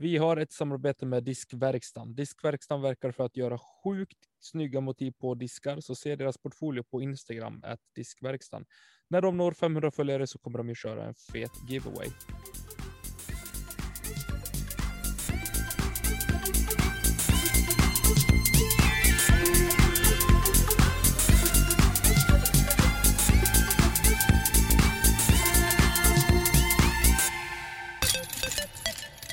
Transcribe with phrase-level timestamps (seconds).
[0.00, 2.14] Vi har ett samarbete med Diskverkstan.
[2.14, 7.02] Diskverkstan verkar för att göra sjukt snygga motiv på diskar, så se deras portfolio på
[7.02, 8.64] Instagram, att Diskverkstan.
[9.08, 12.08] När de når 500 följare så kommer de ju köra en fet giveaway.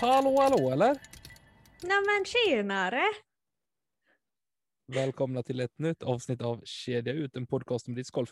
[0.02, 0.98] Hallå, hallå, eller?
[1.82, 3.01] Nej men tjenare!
[4.87, 8.29] Välkomna till ett nytt avsnitt av Kedja ut, en podcast om discgolf.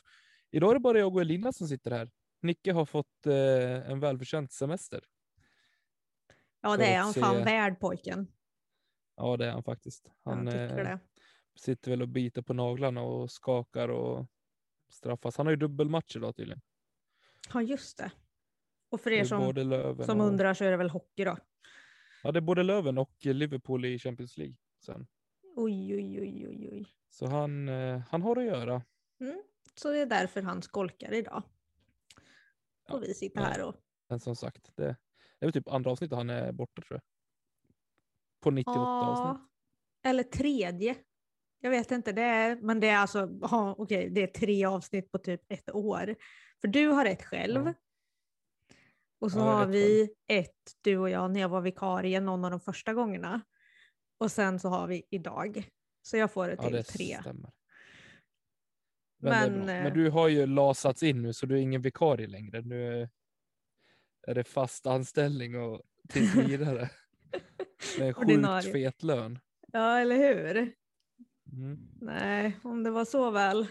[0.51, 2.11] Idag är det bara jag och Elina som sitter här.
[2.41, 5.03] Nicke har fått eh, en välförtjänt semester.
[6.61, 8.27] Ja det är han se- fan värd pojken.
[9.15, 10.11] Ja, det är han faktiskt.
[10.23, 10.97] Han eh,
[11.55, 14.25] sitter väl och biter på naglarna och skakar och
[14.91, 15.37] straffas.
[15.37, 16.61] Han har ju dubbelmatch idag tydligen.
[17.53, 18.11] Ja just det.
[18.89, 19.39] Och för er som,
[20.05, 21.37] som undrar så är det väl hockey då.
[22.25, 25.07] Ja, det är både Löven och Liverpool i Champions League sen.
[25.55, 26.85] Oj oj oj oj oj.
[27.09, 28.81] Så han, eh, han har att göra.
[29.21, 29.43] Mm.
[29.75, 31.43] Så det är därför han skolkar idag.
[32.87, 33.75] Ja, Och vi sitter men- här och
[34.09, 34.95] Men som sagt, det, det
[35.39, 37.01] är väl typ andra avsnittet han är borta tror jag.
[38.41, 39.47] På 98 avsnitt.
[40.01, 40.95] Ja, eller tredje.
[41.59, 45.11] Jag vet inte, det är, men det är alltså, ja, okej, det är tre avsnitt
[45.11, 46.15] på typ ett år.
[46.61, 47.65] För du har ett själv.
[47.65, 47.73] Ja.
[49.23, 52.51] Och så Ja, har vi ett, du och jag, när jag var vikarie någon av
[52.51, 53.41] de första gångerna.
[54.17, 55.69] Och sen så har vi idag.
[56.01, 57.17] Så jag får det Ja, till det tre.
[57.21, 57.51] stämmer.
[59.17, 59.73] Men, Men, bra.
[59.75, 62.61] eh, Men du har ju lasats in nu så du är ingen vikarie längre.
[62.61, 63.01] Nu
[64.27, 66.89] är- det fast anställning och tills vidare.
[67.99, 68.71] Med en sjukt Ordinarie.
[68.71, 69.39] fet lön.
[69.67, 70.73] Ja, eller hur?
[71.51, 71.77] Mm.
[72.01, 73.67] Nej, om det var så väl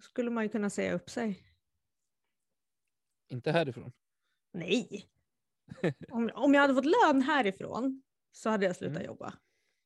[0.00, 1.42] skulle man ju kunna säga upp sig.
[3.28, 3.92] Inte härifrån.
[4.54, 5.08] Nej.
[6.08, 9.06] Om, om jag hade fått lön härifrån så hade jag slutat Mm.
[9.06, 9.34] jobba.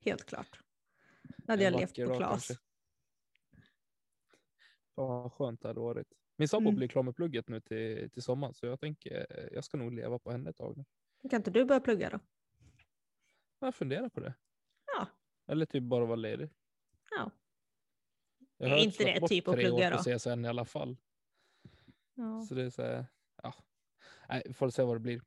[0.05, 0.61] Helt klart.
[1.23, 2.49] Då hade En jag levt på Klas.
[4.95, 6.13] vad skönt det hade varit.
[6.37, 6.77] Min sambo Mm.
[6.77, 9.93] blir klar med plugget nu till, till sommaren så jag tänker eh, jag ska nog
[9.93, 10.77] leva på henne ett tag.
[10.77, 10.85] nu.
[11.31, 12.21] Kan inte du börja plugga då?
[13.59, 14.35] Jag funderar på det.
[14.97, 15.07] Ja.
[15.47, 16.51] Eller typ bara vara ledig.
[17.11, 17.31] Ja.
[18.57, 20.19] Jag har inte det bort typ att tre plugga år på då?
[20.19, 20.97] CSN i alla fall.
[22.15, 22.43] ja.
[22.49, 23.07] Så det är så här,
[23.43, 23.55] ja.
[24.29, 25.21] Nej, vi får se vad det blir.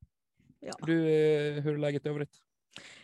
[0.59, 0.73] ja.
[0.81, 2.41] Du, eh, hur är läget i övrigt?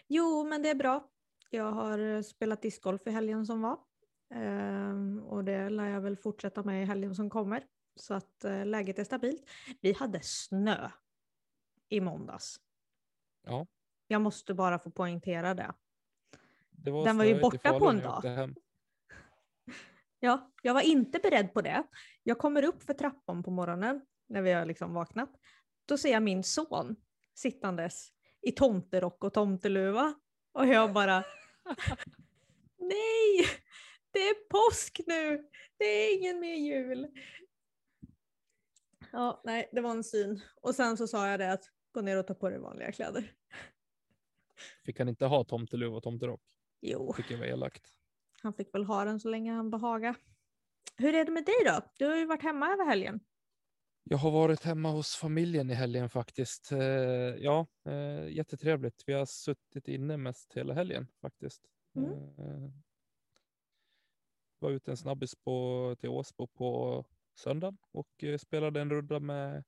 [0.07, 1.09] Jo, men det är bra.
[1.49, 3.79] Jag har eh, spelat discgolf i helgen som var.
[4.33, 7.63] Ehm, och det lär jag väl fortsätta med i helgen som kommer.
[7.95, 9.49] Så att eh, läget är stabilt.
[9.81, 10.89] Vi hade snö
[11.89, 12.59] i måndags.
[13.43, 13.67] Ja.
[14.07, 15.73] Jag måste bara få poängtera det.
[16.69, 18.23] Det var Den var ju borta på en dag.
[20.19, 21.83] Ja, jag var inte beredd på det.
[22.23, 25.29] Jag kommer upp för trappan på morgonen när vi har liksom vaknat.
[25.87, 26.95] Då ser jag min son
[27.33, 28.11] sittandes
[28.41, 30.13] i tomterock och tomteluva.
[30.51, 31.23] Och jag bara
[32.77, 33.47] Nej!
[34.11, 35.49] Det är påsk nu!
[35.77, 37.07] Det är ingen mer jul!
[39.11, 40.41] Ja, nej, det var en syn.
[40.61, 43.33] Och sen så sa jag det att gå ner och ta på dig vanliga kläder.
[44.85, 46.41] Fick han inte ha tomteluva och tomterock?
[46.81, 47.87] Jo, Tycker jag var elakt.
[48.41, 50.15] han fick väl ha den så länge han behaga.
[50.97, 51.81] Hur är det med dig då?
[51.97, 53.19] Du har ju varit hemma över helgen.
[54.09, 56.71] Jag har varit hemma hos familjen i helgen faktiskt.
[56.71, 56.79] Eh,
[57.37, 59.03] ja, eh, jättetrevligt.
[59.05, 61.61] Vi har suttit inne mest hela helgen faktiskt.
[61.95, 62.11] Mm.
[62.13, 62.69] Eh,
[64.59, 67.05] var ute en snabbis på, till Åsbo på
[67.39, 69.63] söndagen och spelade en runda med,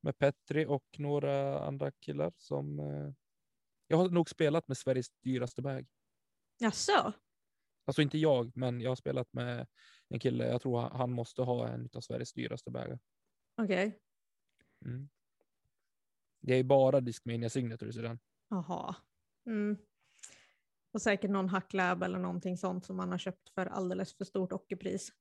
[0.00, 2.78] med Petri och några andra killar som
[3.86, 5.86] jag har nog spelat med Sveriges dyraste bag.
[6.58, 7.12] Jaså?
[7.84, 9.66] Alltså inte jag, men jag har spelat med
[10.08, 10.48] en kille.
[10.48, 12.98] Jag tror han- han måste ha en av Sveriges dyraste bagar.
[13.56, 13.98] Okej.
[14.84, 15.08] Mm.
[16.40, 18.18] Det är bara Discmania Signatures i den.
[18.48, 18.96] Jaha.
[19.46, 19.76] Mm.
[20.92, 24.52] Och säkert någon hacklab eller någonting sånt som man har köpt för alldeles för stort
[24.52, 25.12] ockerpris.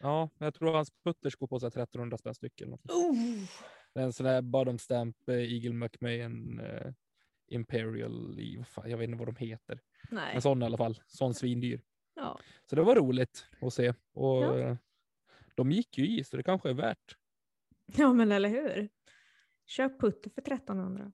[0.00, 2.60] Ja, jag tror hans putters går på här 1300 spänn styck.
[2.60, 2.90] Eller något.
[2.90, 3.48] Oh.
[3.94, 6.92] Det är en sån där bottom stamp eh, Eagle McMahon eh,
[7.46, 8.38] Imperial,
[8.84, 9.80] jag vet inte vad de heter.
[10.10, 10.34] Nej.
[10.34, 11.82] En sån i alla fall, sån svindyr.
[12.14, 12.40] Ja.
[12.70, 13.94] Så det var roligt att se.
[14.12, 14.58] Och Ja.
[14.58, 14.76] eh,
[15.54, 17.16] de gick ju i, så det kanske är värt.
[17.96, 18.88] Ja, men eller hur?
[19.66, 21.12] Köp putter för 1300.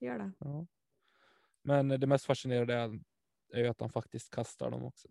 [0.00, 0.32] Gör det.
[0.38, 0.66] Ja.
[1.62, 3.00] Men det mest fascinerande är,
[3.52, 5.08] är ju att han faktiskt kastar dem också.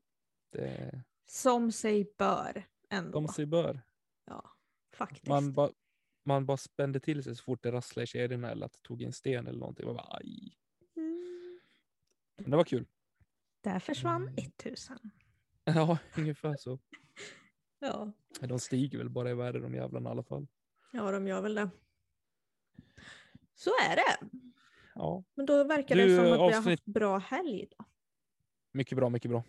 [0.52, 3.12] Det, Som sig bör ändå.
[3.12, 3.82] de sig bör.
[4.26, 4.52] Ja,
[4.94, 5.28] faktiskt.
[5.28, 5.72] Man bara
[6.24, 9.02] man bara spände till sig så fort det rasslade i kedjorna eller att det tog
[9.02, 9.86] en sten eller någonting.
[9.86, 10.58] Man bara, aj.
[10.96, 11.60] Mm.
[12.38, 12.86] Men det var kul.
[13.62, 14.36] Där försvann Mm.
[14.38, 14.98] 1000.
[15.64, 16.80] Ja, ungefär så.
[17.80, 18.12] Ja.
[18.42, 20.48] De stiger väl bara i värde de jävlarna i alla fall.
[20.92, 21.70] Ja, de gör väl det.
[23.56, 24.18] Så är det.
[24.96, 27.68] Ja, Men då verkar Du, det som att vi har avsnitt- haft bra helg.
[27.78, 27.86] Då.
[28.72, 29.44] mycket bra, mycket bra.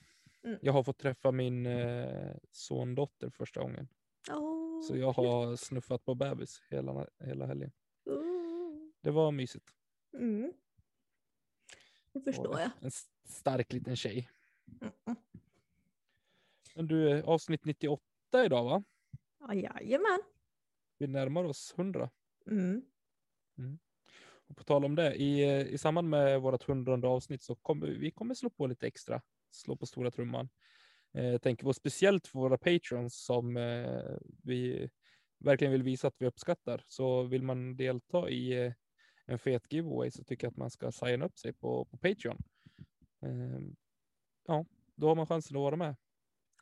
[0.44, 0.58] Mm.
[0.62, 3.88] Jag har fått träffa min eh, sondotter första gången.
[4.31, 7.73] Oh, Så jag har snuffat på bebis hela, hela helgen.
[8.05, 8.88] Oh.
[9.00, 9.75] Det var mysigt.
[10.14, 10.52] Mm.
[12.12, 12.61] Det förstår det.
[12.62, 12.70] jag.
[12.81, 12.91] En
[13.25, 14.31] stark liten tjej.
[14.81, 15.17] Mm, mm.
[16.75, 18.82] Men du, eh, avsnitt 98 idag va?
[19.38, 20.19] Ja, jajamän.
[20.98, 22.10] Vi närmar oss 100.
[23.58, 23.78] Mm.
[24.48, 28.10] Och på tal om det, i, i samband med vårt 100 avsnitt så kommer vi
[28.10, 29.22] kommer slå på lite extra.
[29.50, 30.48] Slå på stora trumman.
[31.12, 34.88] Eh, tänker på speciellt för våra patrons som eh, vi
[35.38, 36.84] verkligen vill visa att vi uppskattar.
[36.86, 38.72] Så vill man delta i eh,
[39.26, 42.38] en fet giveaway så tycker jag att man ska signa upp sig på, på Patreon.
[43.22, 43.60] Eh,
[44.46, 44.64] ja,
[44.94, 45.96] då har man chansen att vara med.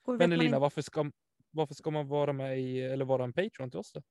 [0.06, 1.10] Men Elina, varför ska,
[1.50, 4.02] varför ska man vara med i, eller vara en Patreon till oss då?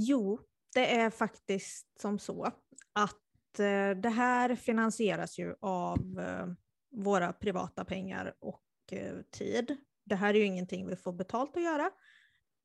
[0.00, 0.40] Jo,
[0.74, 2.44] det är faktiskt som så
[2.92, 6.46] att eh, det här finansieras ju av eh,
[6.90, 8.62] våra privata pengar och
[8.92, 9.76] eh, tid.
[10.04, 11.90] Det här är ju ingenting vi får betalt att göra.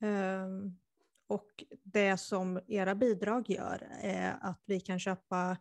[0.02, 0.78] Ehm,
[1.28, 5.58] och det som era bidrag gör är att vi kan köpa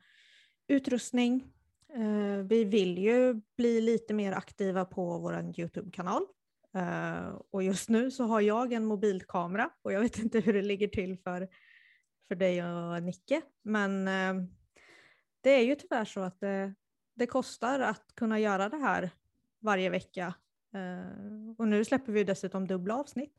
[0.67, 1.53] utrustning.
[1.95, 6.27] Eh, vi vill ju bli lite mer aktiva på vår YouTube-kanal.
[6.75, 10.63] Eh, och just nu så har jag en mobilkamera och jag vet inte hur det
[10.63, 11.49] ligger till för,
[12.29, 13.43] för dig och Nicke.
[13.63, 14.49] Men eh,
[15.41, 16.75] det är ju tyvärr så att det,
[17.15, 19.11] det kostar att kunna göra det här
[19.61, 20.35] varje vecka.
[20.75, 23.35] Eh, och nu släpper vi dessutom dubbla avsnitt.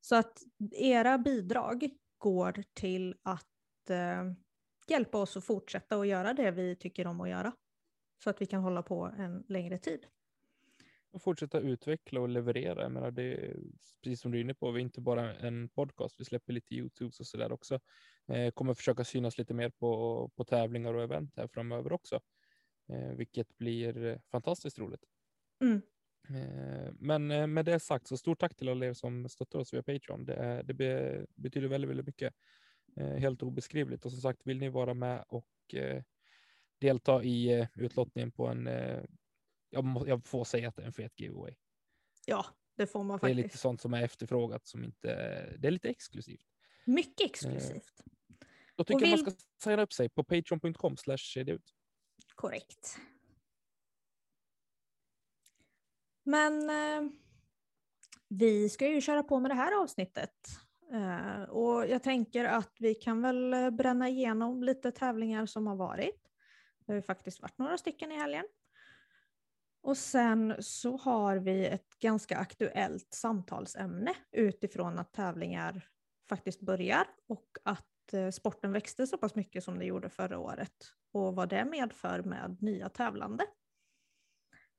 [0.00, 0.42] Så att
[0.72, 3.46] era bidrag går till att
[4.88, 7.52] hjälpa oss att fortsätta att göra det vi tycker om att göra.
[8.24, 10.06] Så att vi kan hålla på en längre tid
[11.22, 12.82] fortsätta utveckla och leverera.
[12.82, 13.56] Jag menar, det är
[14.02, 16.74] precis som du är inne på, vi är inte bara en podcast, vi släpper lite
[16.74, 17.80] Youtubes och sådär också.
[18.28, 22.20] Eh, kommer försöka synas lite mer på, på tävlingar och event här framöver också,
[22.88, 25.04] eh, vilket blir eh, fantastiskt roligt.
[25.60, 25.82] Mm.
[26.28, 29.74] Eh, men eh, med det sagt, så stort tack till alla er som stöttar oss
[29.74, 30.24] via Patreon.
[30.24, 32.34] Det, är, det be, betyder väldigt, väldigt mycket.
[32.96, 34.04] Helt obeskrivligt.
[34.04, 35.74] Och som sagt, vill ni vara med och
[36.80, 38.68] delta i utlottningen på en
[39.76, 41.54] jag, må, jag får säga att det är en fet giveaway.
[42.26, 42.46] Ja,
[42.76, 43.44] det får man Det är faktiskt.
[43.46, 45.08] lite sånt som är efterfrågat som inte,
[45.58, 46.46] det är lite exklusivt.
[46.84, 48.02] Mycket exklusivt.
[48.74, 51.74] Då tycker jag vill- man ska signa upp sig på patreon.com slash ut.
[52.34, 52.96] Korrekt.
[56.22, 57.10] Men eh,
[58.28, 60.32] vi ska ju köra på med det här avsnittet.
[60.92, 65.76] Eh, och jag tänker att vi kan väl eh, bränna igenom lite tävlingar som har
[65.76, 66.22] varit.
[66.78, 68.44] Det har ju faktiskt varit några stycken i helgen.
[69.86, 75.88] Och sen så har vi ett ganska aktuellt samtalsämne utifrån att tävlingar
[76.28, 80.72] faktiskt börjar och att eh, sporten växte så pass mycket som det gjorde förra året
[81.12, 83.44] och vad det medför med nya tävlande.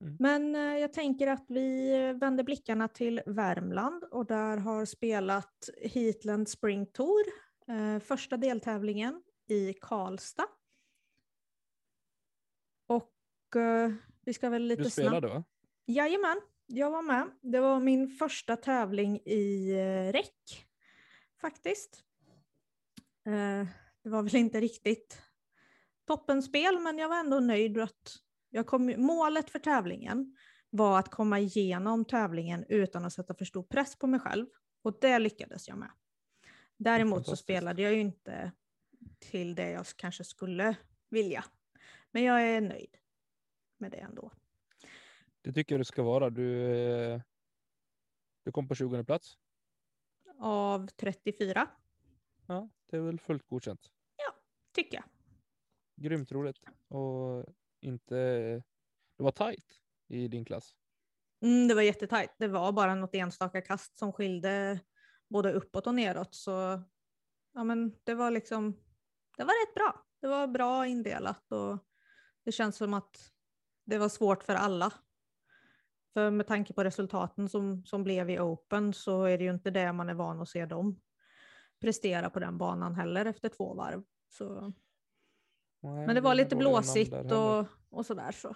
[0.01, 0.17] Mm.
[0.19, 6.49] Men eh, jag tänker att vi vänder blickarna till Värmland och där har spelat Heatland
[6.49, 7.23] Spring Tour,
[7.67, 10.47] eh, första deltävlingen i Karlstad.
[12.87, 13.13] Och
[14.27, 15.07] vi ska väl lite Du snabbt...
[15.07, 15.43] spelade va?
[15.85, 17.31] Jajamän, jag var med.
[17.41, 20.67] Det var min första tävling i eh, räck
[21.41, 22.03] faktiskt.
[23.25, 23.67] Eh,
[24.03, 25.21] det var väl inte riktigt
[26.07, 28.15] toppenspel, men jag var ändå nöjd att
[28.49, 30.37] jag kom, målet för tävlingen
[30.69, 34.45] var att komma igenom tävlingen utan att sätta för stor press på mig själv.
[34.83, 35.91] Och det lyckades jag med.
[36.77, 38.51] Däremot så spelade jag ju inte
[39.19, 40.75] till det jag kanske skulle
[41.09, 41.45] vilja.
[42.11, 42.97] Men jag är nöjd
[43.79, 44.31] med det ändå.
[45.41, 46.29] Det tycker jag du ska vara.
[46.29, 47.21] Du, eh,
[48.43, 49.37] du kom på 20 plats.
[50.39, 51.67] Av 34,
[52.47, 53.91] Ja, det är väl fullt godkänt.
[54.73, 55.03] tycker jag.
[55.95, 56.57] Grymt roligt.
[56.87, 57.45] Och
[57.81, 58.15] inte,
[59.17, 60.75] det var tajt i din klass.
[61.41, 62.31] Mm, det var jättetajt.
[62.37, 64.79] Det var bara något enstaka kast som skilde
[65.29, 66.35] både uppåt och neråt.
[66.35, 66.83] Så
[67.53, 68.71] ja, men det var liksom,
[69.37, 70.05] det var rätt bra.
[70.21, 71.77] Det var bra indelat och
[72.43, 73.33] det känns som att
[73.87, 74.93] det var svårt för alla.
[76.13, 79.71] För med tanke på resultaten som, som blev i Open så är det ju inte
[79.71, 80.99] det man är van att se dem
[81.79, 84.03] prestera på den banan heller efter två varv.
[84.29, 84.73] Så.
[85.79, 88.55] Nej, Men det var lite blåsigt och, och sådär så.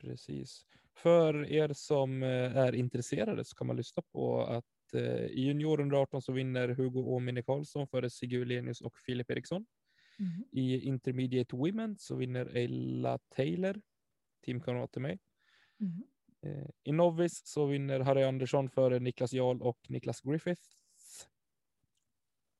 [0.00, 0.66] Precis.
[0.94, 5.80] För er som eh, är intresserade så kan man lyssna på att eh, i junior
[5.80, 9.66] under 18 så vinner Hugo Åminne Karlsson före Sigge Lenius och Filip Eriksson.
[10.52, 13.80] I Intermediate Women så vinner Ella Taylor,
[14.44, 15.18] teamkamrat till mig.
[16.42, 20.68] Eh, I Novice så vinner Harry Andersson före Niklas Jarl och Niklas Griffiths.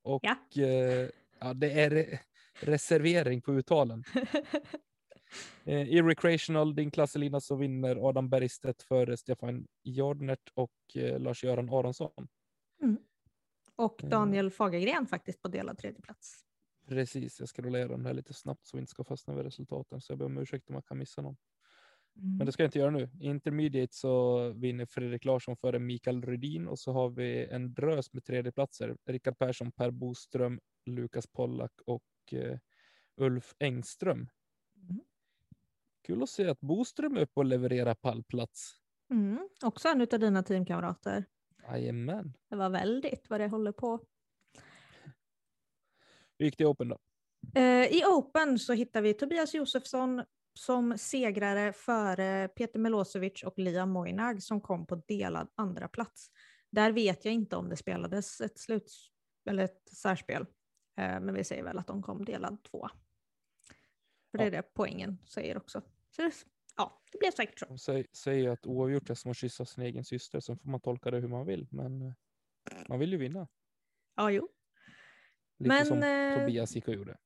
[0.03, 0.62] Och Ja.
[0.65, 1.11] eh,
[1.41, 2.19] ja, det är re-
[2.61, 4.05] reservering på uttalen.
[5.65, 11.21] Eh, I Recreational, din klass Elina, så vinner Adam Bergstedt före Stefan Jordnert och eh,
[11.21, 12.29] Lars-Göran Aronsson.
[13.77, 14.11] Och Mm.
[14.11, 16.45] Daniel Fagergren faktiskt på delad tredje plats.
[16.88, 20.00] Precis, jag ska rullera den här lite snabbt så vi inte ska fastna vid resultaten.
[20.00, 21.37] Så jag ber om ursäkt om jag kan missa någon.
[22.16, 22.37] Mm.
[22.37, 23.11] Men det ska jag inte göra nu.
[23.21, 28.12] I Intermediate så vinner Fredrik Larsson före Mikael Rydin och så har vi en drös
[28.12, 28.97] med tredjeplatser.
[29.07, 32.59] Rickard Persson, Per Boström, Lukas Pollack och eh,
[33.16, 34.28] Ulf Engström.
[34.83, 35.00] Mm.
[36.07, 38.73] Kul att se att Boström är uppe och levererar pallplats.
[39.11, 39.49] Mm.
[39.62, 41.25] Också en av dina teamkamrater.
[41.62, 42.37] Jajamän.
[42.50, 44.00] Det var väldigt vad det håller på.
[46.38, 46.99] Hur gick det i Open då?
[47.54, 53.90] Eh, I Open så hittar vi Tobias Josefsson som segrare före Peter Milosevic och Liam
[53.90, 56.30] Moinag som kom på delad andra plats.
[56.71, 59.09] Där vet jag inte om det spelades ett sluts
[59.49, 60.42] eller ett särspel,
[60.97, 62.88] eh, men vi säger väl att de kom delad två.
[64.30, 65.83] För det är det poängen säger också.
[66.11, 66.33] Så det,
[66.76, 67.66] ja, det blev säkert så.
[67.66, 70.80] De säger, säger att oavgjort är som att kyssa sin egen syster, sen får man
[70.80, 71.68] tolka det hur man vill.
[71.71, 72.12] Men eh,
[72.88, 73.49] man vill ju vinna.
[74.16, 74.49] Ja, jo,
[75.59, 77.17] Lite Men, som eh, Tobias gick och gjorde.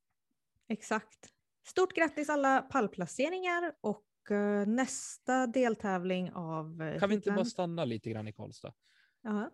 [0.69, 1.29] exakt.
[1.65, 7.85] Stort grattis alla pallplaceringar och eh, nästa deltävling av eh, Kan vi inte bara stanna
[7.85, 8.75] lite grann i Karlstad?
[9.23, 9.51] Ja.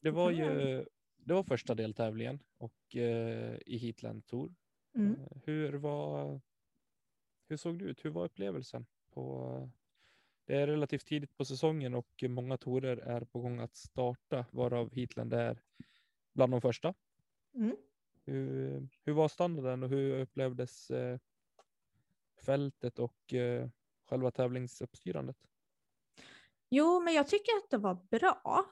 [0.00, 0.84] Det var ju
[1.16, 4.54] det var första deltävlingen och eh, i Heatland Tour.
[4.94, 5.16] Mm.
[5.44, 6.40] Hur var
[7.48, 8.04] hur såg det ut?
[8.04, 8.86] Hur var upplevelsen?
[9.10, 9.70] På,
[10.44, 14.94] det är relativt tidigt på säsongen och många torer är på gång att starta, varav
[14.94, 15.62] Heatland är
[16.34, 16.94] bland de första.
[17.54, 17.76] Mm.
[18.28, 21.18] Hur, hur var standarden och hur upplevdes eh,
[22.44, 23.68] fältet och eh,
[24.08, 25.36] själva tävlingsuppstyrandet?
[26.70, 28.64] Jo, men jag tycker att det var bra.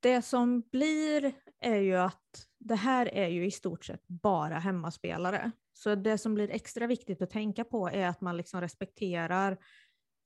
[0.00, 5.50] Det som blir är ju att det här är ju i stort sett bara hemmaspelare.
[5.72, 9.58] Så det som blir extra viktigt att tänka på är att man liksom respekterar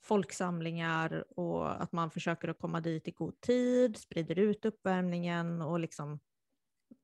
[0.03, 5.81] folksamlingar och att man försöker att komma dit i god tid, sprider ut uppvärmningen och
[5.81, 6.21] liksom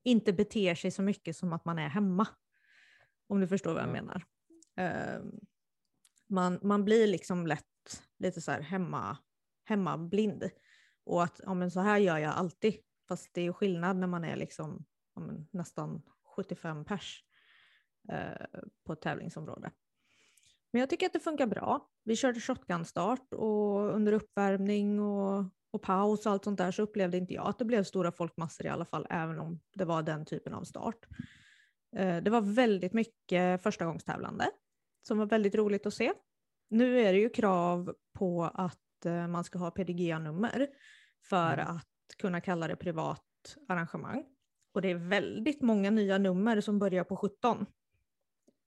[0.05, 2.27] inte beter sig så mycket som att man är hemma.
[3.29, 3.93] Om du förstår vad jag Ja.
[3.93, 4.25] menar.
[4.77, 5.33] Ehm,
[6.27, 9.19] man, man blir liksom lätt lite så här hemma,
[9.65, 10.51] hemmablind.
[11.05, 12.75] Och att ja, men så här gör jag alltid.
[13.09, 14.85] Fast det är skillnad när man är liksom,
[15.15, 16.03] ja, nästan
[16.37, 17.25] 75 pers
[18.12, 18.47] eh,
[18.87, 19.73] på ett tävlingsområde.
[20.73, 21.91] Men jag tycker att det funkar bra.
[22.05, 27.17] Vi körde shotgun-start och under uppvärmning och, och paus och allt sånt där så upplevde
[27.17, 30.25] inte jag att det blev stora folkmassor i alla fall, även om det var den
[30.25, 31.07] typen av start.
[31.97, 34.45] Eh, det var väldigt mycket förstagångstävlande
[35.02, 36.12] som var väldigt roligt att se.
[36.71, 40.69] Nu är det ju krav på att eh, man ska ha PDGA-nummer
[41.25, 41.76] för Mm.
[41.76, 41.88] att
[42.19, 44.25] kunna kalla det privat arrangemang.
[44.75, 47.67] Och det är väldigt många nya nummer som börjar på 17.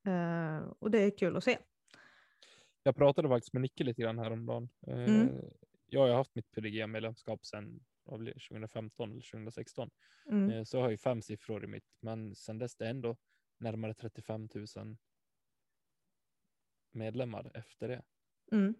[0.07, 1.57] Eh, och det är kul att se.
[2.83, 4.69] Jag pratade faktiskt med Nicke lite grann häromdagen.
[4.87, 5.29] Mm.
[5.85, 9.89] Jag har haft mitt PDG-medlemskap sedan vad blir det, 2015 eller 2016.
[10.29, 10.49] Mm.
[10.51, 13.17] Eh, Så jag har ju fem siffror i mitt, men sedan dess det är ändå
[13.57, 14.97] närmare 35 000
[16.91, 18.03] medlemmar efter det.
[18.51, 18.75] Mm.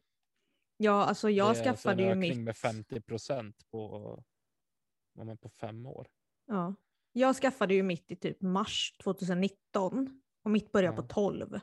[0.78, 2.38] Ja, alltså jag det är alltså skaffade en ju mitt.
[2.38, 4.24] med 50 procent på,
[5.14, 6.08] men på fem år.
[6.46, 6.76] Ja.
[7.12, 11.08] Jag skaffade ju mitt i typ mars 2019 och mitt börjar på Ja.
[11.08, 11.60] 12.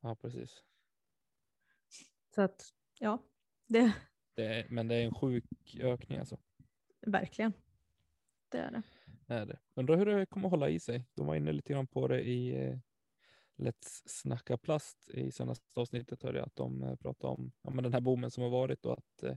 [0.00, 0.62] Ja, precis.
[2.34, 3.22] Så att ja,
[3.66, 3.92] det
[4.34, 6.38] Det men det är en sjuk ökning alltså.
[7.06, 7.52] verkligen.
[8.48, 8.82] Det är det.
[9.26, 9.58] Är det.
[9.74, 11.04] Undrar hur det kommer att hålla i sig.
[11.14, 12.78] De var inne lite grann på det i eh,
[13.56, 16.22] Let's snacka plast i senaste avsnittet.
[16.22, 18.86] Hörde jag att de eh, pratade om ja, men den här boomen som har varit
[18.86, 19.36] och att eh,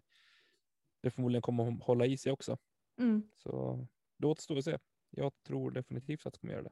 [1.01, 2.57] det förmodligen kommer att hålla i sig också.
[2.97, 3.29] Mm.
[3.35, 3.87] Så
[4.17, 4.77] det återstår att se.
[5.09, 6.71] Jag tror definitivt att det kommer göra det.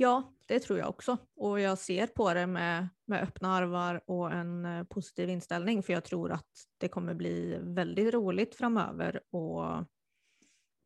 [0.00, 1.18] Ja, det tror jag också.
[1.36, 5.82] Och jag ser på det med, med öppna arvar och en eh, positiv inställning.
[5.82, 9.20] För jag tror att det kommer bli väldigt roligt framöver.
[9.30, 9.84] Och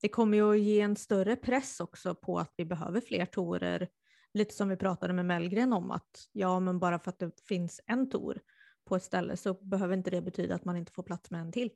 [0.01, 3.89] det kommer ju att ge en större press också på att vi behöver fler torer.
[4.33, 7.81] Lite som vi pratade med Mellgren om att ja, men bara för att det finns
[7.87, 8.41] en tor
[8.85, 11.53] på ett ställe så behöver inte det betyda att man inte får plats med en
[11.53, 11.71] till.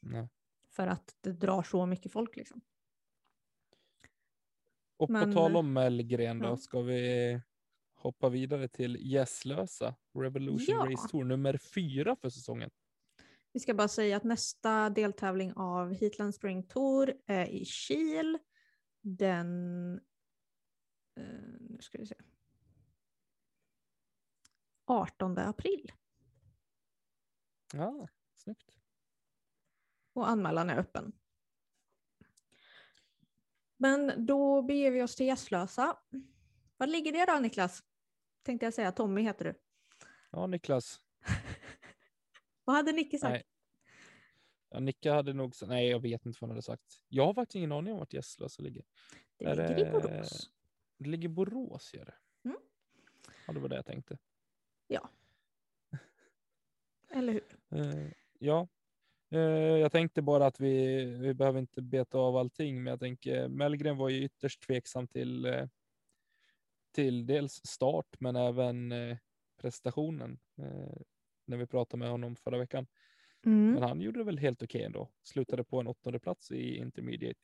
[0.00, 0.28] Ja.
[0.70, 2.60] För att det drar så mycket folk liksom.
[4.96, 7.40] Och Men, på tal om Mellgren då, ska vi
[7.94, 10.86] hoppa vidare till Gässlösa Revolution Ja.
[10.90, 12.70] Race Tour nummer fyra för säsongen.
[13.52, 18.38] Vi ska bara säga att nästa deltävling av Heatland Spring Tour är i Kiel
[19.02, 19.92] den...
[21.16, 21.24] Eh,
[21.60, 22.14] nu ska vi se.
[24.86, 25.92] 18 april.
[27.72, 28.70] Ja, snyggt.
[30.12, 31.12] Och anmälan är öppen.
[33.76, 35.98] Men då beger vi oss till Gässlösa.
[36.76, 37.82] Var ligger det då Niklas?
[38.42, 39.54] Tänkte jag säga, Tommy heter du.
[40.30, 41.00] Ja, Niklas.
[42.64, 43.30] Vad hade Nicke sagt?
[43.30, 43.42] Nej.
[44.70, 47.02] Ja, Nicke hade nog sagt, nej jag vet inte vad han hade sagt.
[47.08, 48.84] Jag har faktiskt ingen aning om vart Gässlösa ligger.
[49.38, 50.50] Det ligger i Borås.
[50.98, 52.14] Det ligger i Borås gör det.
[52.44, 52.56] Mm.
[53.46, 54.18] Ja, det var det jag tänkte.
[57.10, 57.44] Eller hur?
[57.70, 58.68] Eh, ja,
[59.80, 63.96] jag tänkte bara att vi, vi behöver inte beta av allting, men jag tänker Mellgren
[63.96, 65.66] var ju ytterst tveksam till, eh,
[66.94, 69.16] till dels start, men även eh,
[69.60, 70.96] prestationen eh,
[71.46, 72.86] när vi pratade med honom förra veckan.
[73.46, 73.72] Mm.
[73.72, 75.10] Men han gjorde det väl helt okej ändå.
[75.22, 77.40] Slutade på en åttonde plats i intermediate.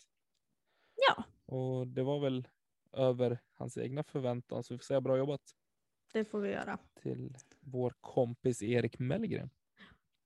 [1.08, 2.48] Ja, Och det var väl
[2.92, 5.42] över hans egna förväntan, så vi får säga bra jobbat
[6.12, 6.78] det får vi göra.
[7.02, 9.50] till vår kompis Erik Mellgren.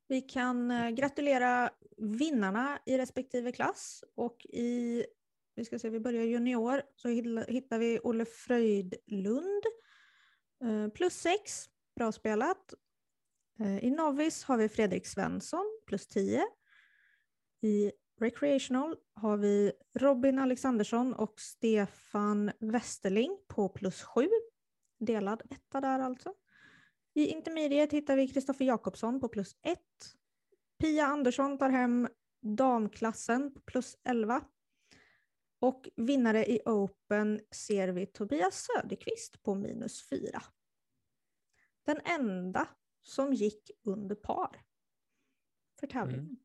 [0.09, 5.07] Vi kan eh, gratulera vinnarna i respektive klass och i,
[5.55, 7.09] vi ska se, vi börjar junior, så
[7.49, 9.63] hittar vi Olle Fröjdlund
[10.65, 12.75] eh, plus sex, bra spelat.
[13.61, 16.43] Eh, I novice har vi Fredrik Svensson plus 10.
[17.63, 24.29] I recreational har vi Robin Alexandersson och Stefan Westerling på plus 7.
[24.99, 26.35] Delad etta där alltså.
[27.17, 29.79] I intermediate hittar vi Kristoffer Jakobsson på plus 1.
[30.79, 32.09] Pia Andersson tar hem
[32.43, 34.45] damklassen på plus 11.
[35.61, 40.43] Och vinnare i Open ser vi Tobias Söderqvist på minus 4.
[41.87, 42.69] Den enda
[43.03, 44.63] som gick under par
[45.81, 46.25] för tävlingen.
[46.25, 46.37] Mm.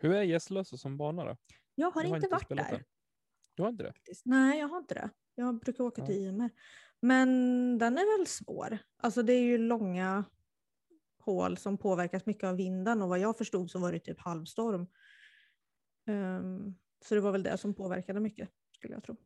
[0.00, 1.36] Hur är Gässlösa som bana då?
[1.74, 2.76] Jag har Jag inte varit spelat där.
[2.76, 2.84] den.
[3.54, 3.92] Du har inte det?
[3.92, 4.26] faktiskt.
[4.26, 5.10] Nej, jag har inte det.
[5.34, 6.06] Jag brukar åka Ja.
[6.06, 6.50] till Ymer.
[7.00, 7.28] Men
[7.78, 8.78] den är väl svår.
[8.96, 10.24] Alltså det är ju långa
[11.18, 14.86] hål som påverkas mycket av vinden och vad jag förstod så var det typ halvstorm.
[16.06, 19.16] Ehm, så det var väl det som påverkade mycket skulle jag tro.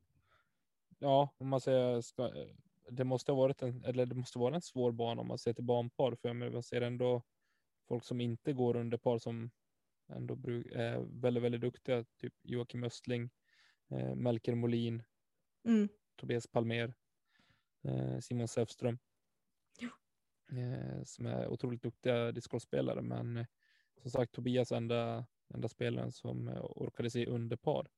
[0.98, 2.32] Ja, om man säger ska,
[2.90, 5.52] det måste ha varit en, eller det måste vara en svår bana om man ser
[5.52, 7.22] till banpar, för man ser ändå
[7.88, 9.50] folk som inte går under par som
[10.12, 10.34] ändå
[10.72, 13.30] är väldigt, väldigt duktiga, typ Joakim Östling,
[13.90, 15.02] eh, Melker Molin,
[15.64, 15.88] Mm.
[16.16, 16.94] Tobias Palmer,
[17.84, 18.98] eh, Simon Säfström.
[19.78, 19.88] Ja.
[20.58, 23.46] Eh, som är otroligt duktiga discgolfspelare, men eh,
[24.02, 27.90] som sagt Tobias enda, enda spelaren som eh, orkade se under par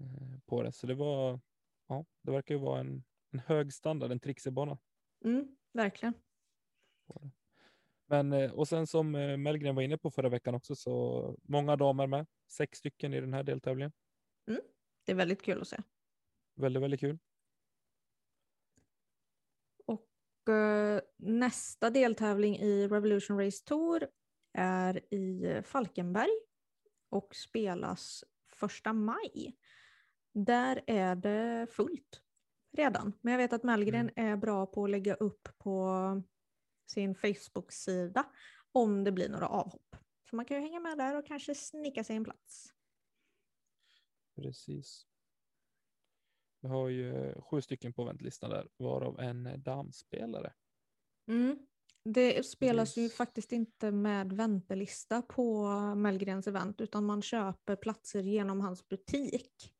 [0.00, 0.72] eh, på det.
[0.72, 1.40] Så det var,
[1.86, 4.78] ja, det verkar ju vara en, en hög standard, en trixig bana.
[5.24, 6.14] Mm, verkligen.
[8.06, 9.10] Men och sen som
[9.42, 13.34] Mellgren var inne på förra veckan också, så många damer med, sex stycken i den
[13.34, 13.92] här deltävlingen.
[15.04, 15.76] Det är väldigt kul att se.
[16.54, 17.18] Väldigt, väldigt kul.
[19.86, 20.08] Och
[20.48, 24.08] eh, nästa deltävling i Revolution Race Tour
[24.52, 26.30] är i Falkenberg
[27.08, 29.56] och spelas första maj.
[30.34, 32.22] Där är det fullt
[32.72, 33.12] redan.
[33.20, 35.96] Men jag vet att Mellgren är bra på att lägga upp på
[36.86, 38.24] sin Facebook-sida
[38.72, 39.96] om det blir några avhopp.
[40.30, 42.72] Så man kan ju hänga med där och kanske snicka sig en plats.
[44.36, 45.06] Precis.
[46.60, 50.52] Vi har ju eh, sju stycken på väntlistan där, varav en damspelare.
[51.28, 51.58] Mm.
[52.04, 58.60] Det spelas ju faktiskt inte med väntelista på Mellgrens event utan man köper platser genom
[58.60, 59.74] hans butik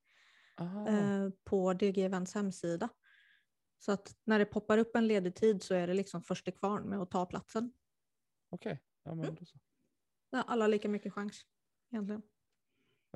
[0.57, 2.89] Ah, eh, på DG Events hemsida.
[3.79, 6.55] Så att när det poppar upp en ledig tid så är det liksom först till
[6.55, 7.73] kvarn med att ta platsen.
[8.51, 9.35] Okej, ja, men Mm.
[9.35, 9.59] då så.
[10.31, 11.43] Ja, alla lika mycket chans
[11.93, 12.23] egentligen.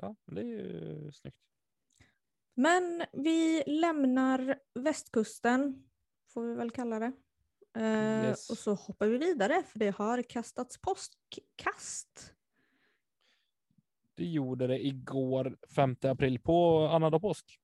[0.01, 1.37] Ja, det är ju snyggt.
[2.53, 5.89] Men vi lämnar västkusten,
[6.27, 7.11] får vi väl kalla det.
[7.77, 8.49] Eh, Yes.
[8.49, 12.33] Och så hoppar vi vidare för det har kastats postkast.
[14.15, 17.59] Det gjorde det igår, 5 april, på annandag påsk.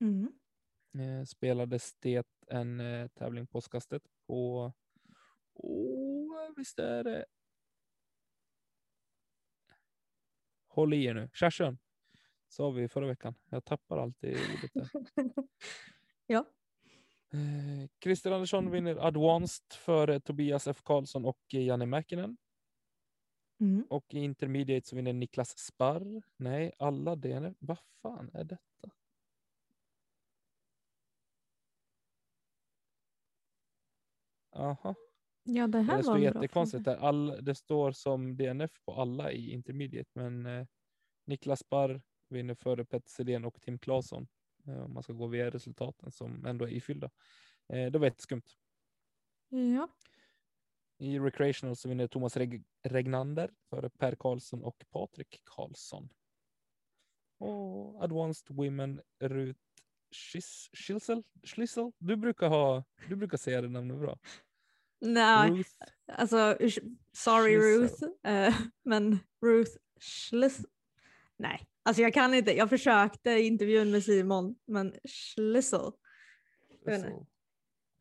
[0.00, 0.32] Mm.
[0.98, 4.72] Eh, spelades det en eh, tävling påskkastet på,
[5.54, 7.24] oh, visst är det,
[10.76, 11.28] Håll i er nu.
[11.32, 11.78] Kerstin,
[12.48, 13.34] sa vi förra veckan.
[13.48, 14.90] Jag tappar alltid ordet
[16.26, 16.44] ja.
[17.32, 20.82] Eh, Christer Andersson vinner Advanced för Tobias F.
[20.82, 22.36] Karlsson och Janne Mäkinen.
[23.60, 23.86] Mm.
[23.90, 26.22] Och i Intermediate så vinner Niklas Sparr.
[26.36, 27.54] Nej, alla det.
[27.58, 28.90] Vad fan är detta?
[34.52, 34.94] Aha.
[35.48, 36.96] Ja, det här Det var står en bra jättekonstigt fråga.
[36.98, 37.06] där.
[37.06, 40.66] All, det står som DNF på alla i intermediate, men eh,
[41.26, 44.28] Niklas Barr vinner före Petter Sedén och Tim Claesson.
[44.66, 47.10] Eh, om man ska gå via resultaten som ändå är ifyllda.
[47.68, 48.42] Eh, det var ett skumt.
[49.48, 49.88] Ja.
[50.98, 56.08] I recreational så vinner Thomas Reg Regnander före Per Karlsson och Patrik Karlsson.
[57.38, 59.56] Och Advanced Women Rut
[60.10, 61.22] Schis- Schilsel?
[61.42, 61.92] Schlissel?
[61.98, 64.18] Du brukar ha, du brukar säga det namnet bra.
[65.00, 65.70] Nej, Ruth
[66.06, 66.58] alltså
[67.12, 67.56] sorry.
[67.58, 70.66] Ruth, eh, men Ruth Schliss...
[71.36, 72.56] Nej, alltså jag kan inte.
[72.56, 75.92] Jag försökte i intervjun med Simon, men Schlissel.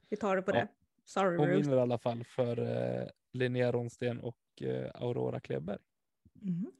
[0.09, 0.55] Vi tar det på Ja.
[0.55, 0.67] det.
[1.05, 1.61] Sorry Hon Ruth.
[1.61, 5.79] vinner i alla fall för eh, Linnea Ronsten och eh, Aurora Kleberg.
[6.33, 6.71] Mhm.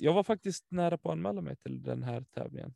[0.00, 2.74] Jag var faktiskt nära på att anmäla mig till den här tävlingen,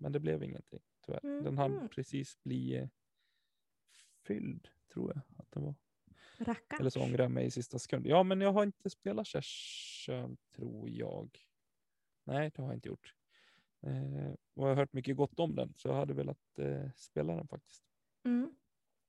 [0.00, 1.20] men det blev ingenting tyvärr.
[1.44, 1.88] Den hann Mhm.
[1.88, 2.88] precis bli
[4.26, 5.74] fylld, tror jag att den var.
[6.38, 6.80] Rackarns.
[6.80, 8.06] Eller så ångrar jag mig i sista sekund.
[8.06, 11.38] Ja, men jag har inte spelat Session, tror jag.
[12.24, 13.14] Nej, det har jag inte gjort.
[13.80, 17.36] Eh, och jag har hört mycket gott om den, så jag hade velat eh, spela
[17.36, 17.84] den faktiskt
[18.24, 18.54] Mm.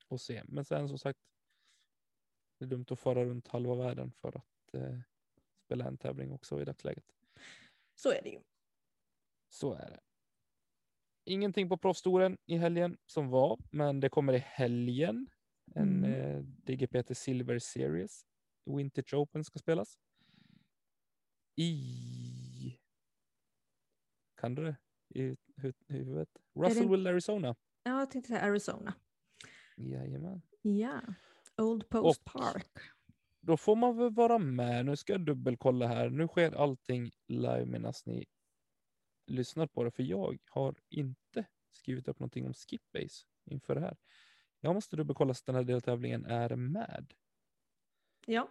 [0.08, 0.43] och se.
[0.48, 1.19] Men sen som sagt,
[2.60, 5.00] det är dumt att fara runt halva världen för att eh,
[5.65, 7.06] spela en tävling också i dagsläget.
[7.96, 8.41] Så är det ju.
[9.50, 10.00] Så är det.
[11.26, 15.30] Ingenting på proffstouren i helgen som var, men det kommer i helgen.
[15.76, 16.12] En Mm.
[16.13, 18.26] eh, DGPT Silver Series.
[18.65, 19.97] Vintage Open ska spelas.
[21.56, 22.80] I...
[24.36, 24.76] Kan du det?
[25.10, 26.30] I hu- huvudet?
[26.56, 27.56] Russellville, Arizona.
[27.84, 28.93] Ja, jag tänkte säga Arizona.
[29.78, 30.41] Jajamän.
[30.62, 31.02] Ja.
[31.58, 32.71] Old Post Och- Park.
[33.41, 34.86] Då får man väl vara med.
[34.86, 36.10] Nu ska jag dubbelkolla här.
[36.10, 38.26] Nu sker allting live medan ni
[39.28, 43.97] lyssnar på det, för jag har inte skrivit upp någonting om Skipbase inför det här.
[44.63, 47.13] Jag måste dubbelkolla så att den här deltävlingen är med.
[48.26, 48.49] Ja.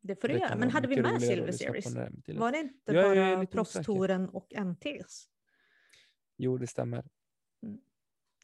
[0.00, 0.56] Det får du göra.
[0.56, 1.94] Men hade vi med Silver Series?
[2.26, 5.28] Var det inte Jag bara proffstouren och NTs?
[6.36, 7.04] Jo, det stämmer.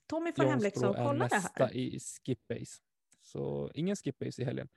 [0.07, 1.77] Tommy får hemläxa och kolla det nästa här.
[1.77, 2.83] i Skipbase.
[3.23, 4.69] Så ingen Skipbase i helgen.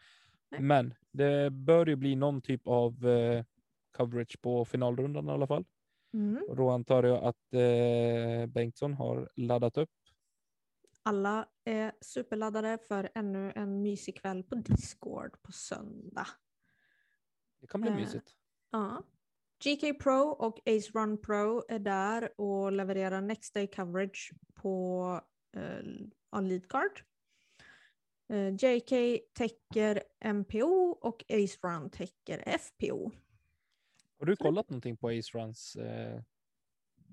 [0.50, 0.62] Nej.
[0.62, 3.46] Men det bör ju bli någon typ av eh,
[3.92, 5.66] coverage på finalrundan i alla fall.
[6.14, 6.44] Mm.
[6.50, 9.90] Och då antar jag att eh, Bengtsson har laddat upp.
[11.08, 16.28] Alla är superladdade för ännu en mysig kväll på Discord på söndag.
[17.62, 18.36] Det kan bli Eh, mysigt.
[18.72, 19.04] Ja.
[19.64, 25.22] GK Pro och Ace Run Pro är där och levererar next day coverage på
[25.58, 25.86] eh,
[26.32, 27.02] ja, lead card.
[28.30, 33.12] Eh, JK täcker MPO och Ace Run täcker FPO.
[34.20, 36.22] Har du kollat någonting på Ace Runs eh,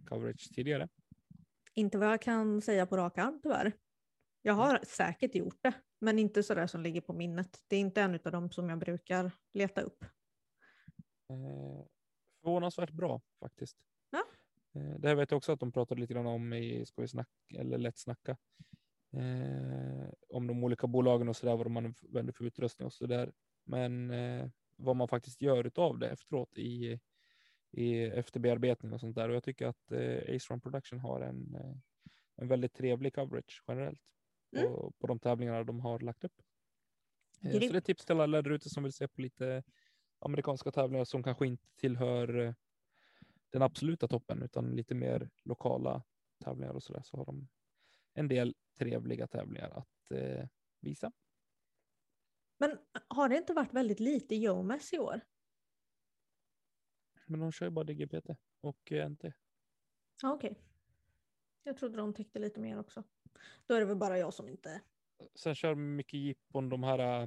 [0.07, 0.89] coverage tidigare?
[1.75, 3.73] Inte vad jag kan säga på rak arm tyvärr.
[4.43, 7.65] Jag har säkert gjort det, men inte sådär som ligger på minnet.
[7.69, 10.05] Det är inte en av dem som jag brukar leta upp.
[11.31, 11.87] Eh,
[12.43, 13.77] förvånansvärt bra faktiskt.
[14.11, 14.23] Ja.
[14.75, 17.09] Eh, det här vet jag också att de pratade lite grann om i Ska vi
[17.09, 18.37] snacka eller Lätt snacka.
[19.13, 23.07] Eh, om de olika bolagen och så där vad de använder för utrustning och så
[23.07, 23.33] där.
[23.65, 27.01] Men eh, vad man faktiskt gör utav det efteråt i,
[27.71, 29.29] i efterbearbetning och sånt där.
[29.29, 31.77] Och jag tycker att eh, Ace Run Production har en, eh,
[32.37, 34.01] en väldigt trevlig coverage generellt
[34.53, 34.67] Mm.
[34.73, 36.43] på, på de tävlingarna de har lagt upp.
[37.45, 39.63] Eh, så det är tips till alla där ute som vill se på lite
[40.19, 42.55] amerikanska tävlingar som kanske inte tillhör eh,
[43.51, 46.03] den absoluta toppen utan lite mer lokala
[46.45, 47.49] tävlingar och så där så har de
[48.15, 50.47] en del trevliga tävlingar att eh,
[50.81, 51.13] visa.
[52.59, 55.21] Men har det inte varit väldigt lite Jomes i år?
[57.27, 59.25] Men de kör ju bara DGPT och NT.
[60.23, 60.59] Ja, Okej.
[61.63, 63.05] Jag trodde de täckte lite mer också.
[63.67, 64.81] Då är det väl bara jag som inte...
[65.35, 67.23] Sen kör mycket jippon de här.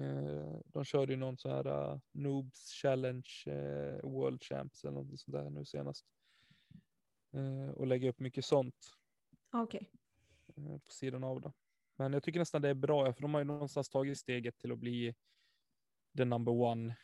[0.00, 5.20] Eh, de körde ju någon så här eh, Noobs Challenge eh, World Champs eller något
[5.20, 6.06] sånt där nu senast.
[7.32, 8.90] Eh, och lägger upp mycket sånt.
[9.52, 9.90] Ja, Okej.
[10.56, 11.52] eh, på sidan av det.
[11.96, 14.72] Men jag tycker nästan det är bra, för de har ju någonstans tagit steget till
[14.72, 15.14] att bli
[16.16, 16.96] the number one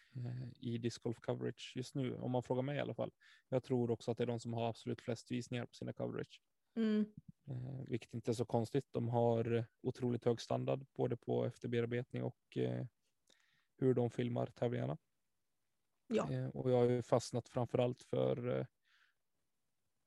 [0.60, 3.12] i disc golf coverage just nu, om man frågar mig i alla fall.
[3.48, 6.40] Jag tror också att det är de som har absolut flest visningar på sina coverage,
[6.76, 7.06] Mm.
[7.46, 8.86] eh, vilket inte är så konstigt.
[8.92, 12.86] De har otroligt hög standard både på efterbearbetning och eh,
[13.78, 14.98] hur de filmar tävlingarna.
[16.06, 16.32] Ja.
[16.32, 18.66] Eh, och jag har ju fastnat framför allt för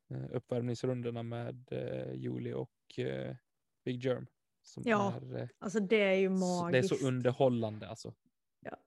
[0.10, 3.36] eh, uppvärmningsrundorna med eh, Julie och eh,
[3.86, 4.28] Big Germ.
[4.76, 6.90] Ja, är, Alltså det är ju magiskt.
[6.90, 8.14] det är så underhållande alltså.
[8.60, 8.78] Ja.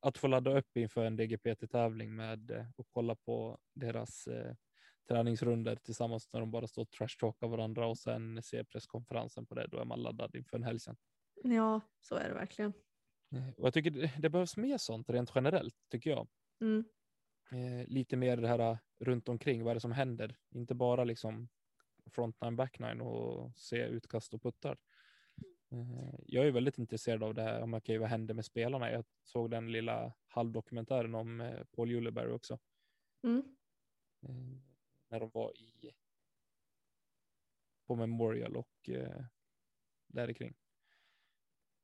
[0.00, 4.28] Att få ladda upp inför en DGPT-tävling med och kolla på deras
[5.08, 9.66] träningsrunder tillsammans när de bara står och trashtalkar varandra och sen ser presskonferensen på det.
[9.66, 10.96] Då är man laddad inför en helg sen.
[11.42, 12.72] Ja, så är det verkligen.
[13.34, 16.28] Eh, och jag tycker det, det behövs mer sånt rent generellt tycker jag.
[16.60, 16.84] Mm.
[17.50, 20.36] Eh, lite mer det här eh, runt omkring, vad är det som händer?
[20.50, 21.48] Inte bara liksom
[22.10, 24.78] frontline, backline och se utkast och puttar.
[25.72, 28.92] Eh, jag är väldigt intresserad av det här, om okay, vad händer med spelarna?
[28.92, 32.58] Jag såg den lilla halvdokumentären om eh, Paul Juleberg också.
[33.24, 33.56] Mm.
[35.08, 35.92] När de var i
[37.86, 39.24] på Memorial och eh,
[40.06, 40.54] där kring.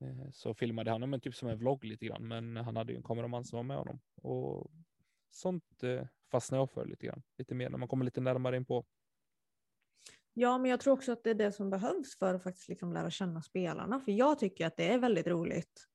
[0.01, 2.97] Eh, så filmade han, men typ som en vlogg lite grann, men han hade ju
[2.97, 4.71] en kameraman som var med honom och
[5.31, 8.65] sånt eh, fastnar jag för lite grann, lite mer när man kommer lite närmare in
[8.65, 8.87] på.
[10.33, 12.93] Ja, men jag tror också att det är det som behövs för att faktiskt liksom
[12.93, 15.89] lära känna spelarna, för jag tycker att det är väldigt roligt.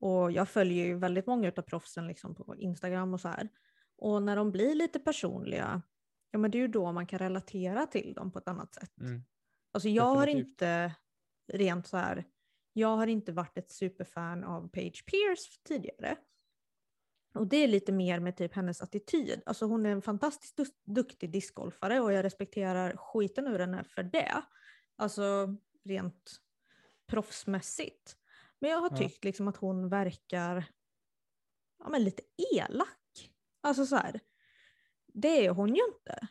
[0.00, 3.48] Och jag följer ju väldigt många av proffsen liksom på Instagram och så här.
[3.96, 5.82] Och när de blir lite personliga,
[6.30, 9.00] ja men det är ju då man kan relatera till dem på ett annat sätt.
[9.00, 9.22] Mm.
[9.72, 10.48] Alltså jag har Definitivt.
[10.48, 10.94] inte
[11.52, 12.24] rent så här,
[12.72, 16.16] jag har inte varit ett superfan av Paige Pierce tidigare.
[17.34, 19.42] Och det är lite mer med typ hennes attityd.
[19.46, 24.02] Alltså hon är en fantastiskt du- duktig discgolfare och jag respekterar skiten ur henne för
[24.02, 24.42] det.
[24.96, 26.40] Alltså rent
[27.06, 28.16] proffsmässigt.
[28.58, 28.96] Men jag har Ja.
[28.96, 30.64] tyckt liksom att hon verkar
[31.78, 32.22] ja, men lite
[32.56, 33.30] elak.
[33.60, 34.20] Alltså så här,
[35.14, 36.28] det är hon ju inte.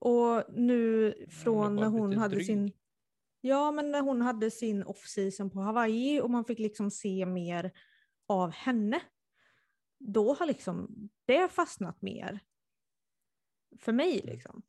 [0.00, 2.46] Och nu från när hon hade dryg.
[2.46, 2.72] sin
[3.40, 7.72] Ja, men när hon hade sin off-season på Hawaii och man fick liksom se mer
[8.26, 9.00] av henne.
[9.98, 12.40] Då har liksom det fastnat mer
[13.78, 14.32] för mig Mm.
[14.34, 14.62] liksom.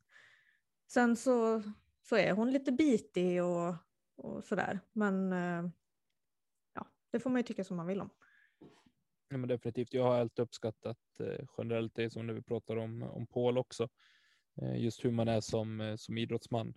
[0.86, 1.62] Sen så,
[2.02, 3.74] så är hon lite bitig och,
[4.16, 4.80] och sådär.
[4.92, 5.70] Men eh,
[6.74, 8.10] ja, det får man ju tycka som man vill om.
[9.32, 9.94] Ja, men definitivt.
[9.94, 13.88] Jag har alltid uppskattat eh, generellt det som när vi pratar om, om Paul också.
[14.62, 16.74] Eh, just hur man är som, eh, som idrottsman.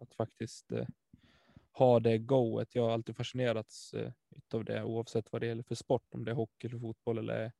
[0.00, 0.72] Att faktiskt
[1.72, 2.74] ha det goet.
[2.74, 3.94] Jag har alltid fascinerats
[4.54, 6.14] av det oavsett vad det gäller för sport.
[6.14, 7.52] Om det är hockey eller fotboll eller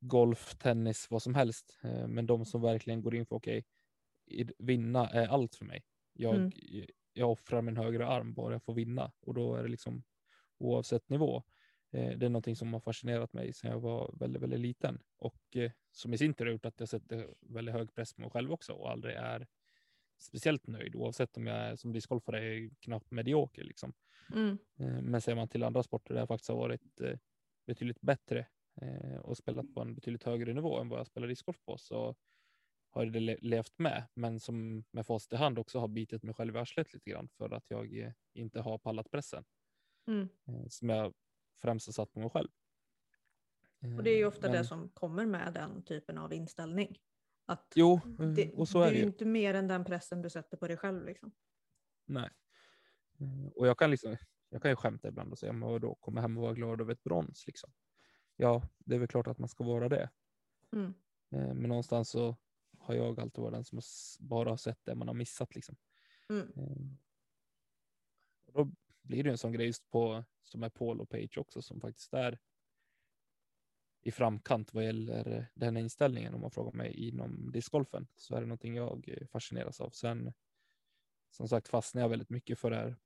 [0.00, 1.78] golf, tennis, vad som helst.
[2.08, 3.64] Men de som verkligen går in för okej,
[4.26, 5.84] okay, vinna är allt för mig.
[6.12, 6.52] Jag, Mm.
[7.12, 10.02] jag offrar min högra arm bara jag får vinna och då är det liksom
[10.58, 11.42] oavsett nivå.
[11.92, 15.56] Eh, Det är någonting som har fascinerat mig sedan jag var väldigt, väldigt liten och
[15.56, 18.30] eh, som i sin tur har gjort att jag sätter väldigt hög press på mig
[18.30, 19.46] själv också och aldrig är
[20.18, 23.92] speciellt nöjd oavsett om jag är som discgolfare är knappt medioker liksom.
[24.34, 24.58] Mm.
[24.78, 27.00] Eh, Men ser man till andra sporter där jag faktiskt har varit
[27.66, 28.46] betydligt bättre
[29.22, 32.14] och spelat på en betydligt högre nivå än vad jag spelar discgolf på så
[32.90, 36.34] har det le- levt med, men som med facit i hand också har bitit mig
[36.34, 39.44] själv i arslet lite grann för att jag inte har pallat pressen
[40.06, 40.28] Mm.
[40.68, 41.14] som jag
[41.58, 42.48] främst har satt på mig själv.
[43.96, 46.98] Och det är ju Eh, ofta men- det som kommer med den typen av inställning.
[47.46, 49.06] Att Jo, eh, det, och så det är är det ju ju.
[49.08, 51.04] inte mer än den pressen du sätter på dig själv.
[51.06, 51.32] Liksom.
[52.06, 52.30] Nej.
[53.20, 54.16] Eh, Och jag kan liksom,
[54.48, 56.92] jag kan ju skämta ibland och säga, men vadå, komma hem och vara glad över
[56.92, 57.72] ett brons liksom.
[58.36, 60.10] Ja, det är väl klart att man ska vara det.
[60.72, 60.94] Mm.
[61.30, 62.36] Eh, Men någonstans så
[62.78, 63.80] har jag alltid varit den som
[64.28, 65.76] bara har sett det man har missat liksom.
[66.28, 66.52] Mm.
[66.56, 66.76] Eh,
[68.52, 68.70] då
[69.08, 72.38] blir det en sån grej på, som är Paul och Page också, som faktiskt är
[74.02, 76.34] i framkant vad gäller den inställningen.
[76.34, 79.90] Om man frågar mig inom discgolfen så är det någonting jag fascineras av.
[79.90, 80.32] Sen
[81.30, 82.96] som sagt fastnar jag väldigt mycket för det här,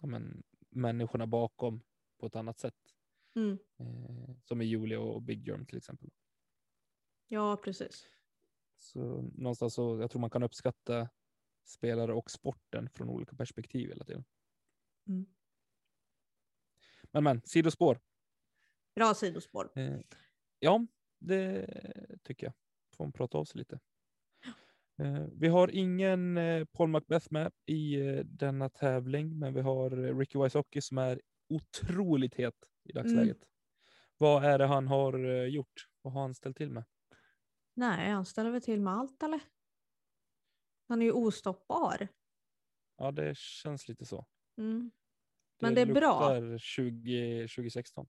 [0.00, 1.82] ja, men, människorna bakom
[2.18, 2.94] på ett annat sätt.
[3.34, 3.58] Mm.
[3.78, 6.10] Eh, som i Julia och Big Germ till exempel.
[7.28, 8.06] Ja, precis.
[8.78, 9.00] Så
[9.34, 11.08] någonstans så jag tror man kan uppskatta
[11.64, 14.24] spelare och sporten från olika perspektiv hela tiden.
[15.08, 15.26] Mm.
[17.10, 18.00] Men men, sidospår.
[18.94, 19.72] Bra sidospår.
[19.76, 20.00] Eh,
[20.58, 20.86] ja,
[21.20, 21.66] det
[22.22, 22.54] tycker jag.
[22.96, 23.80] Får man prata av sig lite.
[24.98, 29.90] Eh, vi har ingen eh, Paul Macbeth med i eh, denna tävling, men vi har
[29.90, 33.38] Ricky Wysocki som är otroligt het i dagsläget.
[34.18, 35.88] Vad är det han har eh, gjort?
[36.02, 36.84] Vad har han ställt till med?
[37.74, 39.40] Nej, han ställer väl till med allt eller?
[40.88, 42.08] Han är ju ostoppbar.
[42.96, 44.26] Ja, det känns lite så.
[44.58, 44.90] Mm.
[45.60, 46.38] Men det är bra.
[46.38, 48.06] luktar 20, 2016.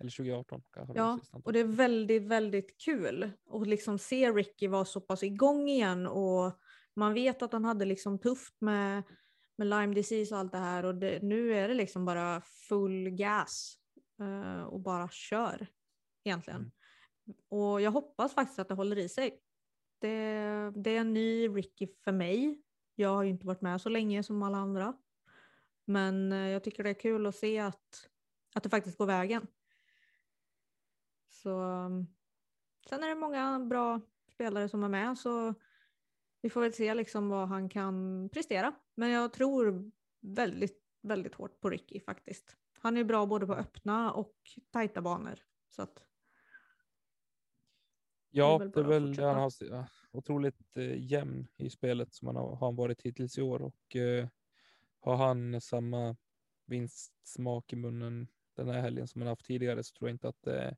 [0.00, 0.94] Eller 2018 kanske.
[0.94, 5.22] det Ja, och det är väldigt, väldigt kul att liksom se Ricky vara så pass
[5.22, 6.60] igång igen och
[6.96, 9.02] man vet att han hade liksom tufft med,
[9.56, 13.10] med Lyme disease och allt det här och det, nu är det liksom bara full
[13.10, 13.78] gas
[14.20, 15.66] eh, och bara kör
[16.24, 16.60] egentligen.
[16.60, 16.72] Mm.
[17.48, 19.40] Och jag hoppas faktiskt att det håller i sig.
[19.98, 22.62] Det, det är en ny Ricky för mig.
[22.94, 24.94] Jag har ju inte varit med så länge som alla andra.
[25.84, 28.10] Men eh, jag tycker det är kul att se att,
[28.54, 29.46] att det faktiskt går vägen.
[31.28, 32.06] Så um,
[32.88, 34.00] sen är det många bra
[34.32, 35.54] spelare som är med så
[36.40, 38.74] Vi får väl se liksom vad han kan prestera.
[38.94, 42.56] Men jag tror väldigt, väldigt hårt på Ricky faktiskt.
[42.78, 44.36] Han är bra både på öppna och
[44.70, 45.38] tajta banor.
[45.68, 46.04] Så att
[48.36, 49.50] Ja, det är väl han har
[50.10, 54.28] otroligt eh, jämn i spelet som han har, har varit hittills i år och eh,
[55.04, 56.16] har han samma
[56.66, 60.42] vinstsmak i munnen den här helgen som han haft tidigare så tror jag inte att
[60.42, 60.76] det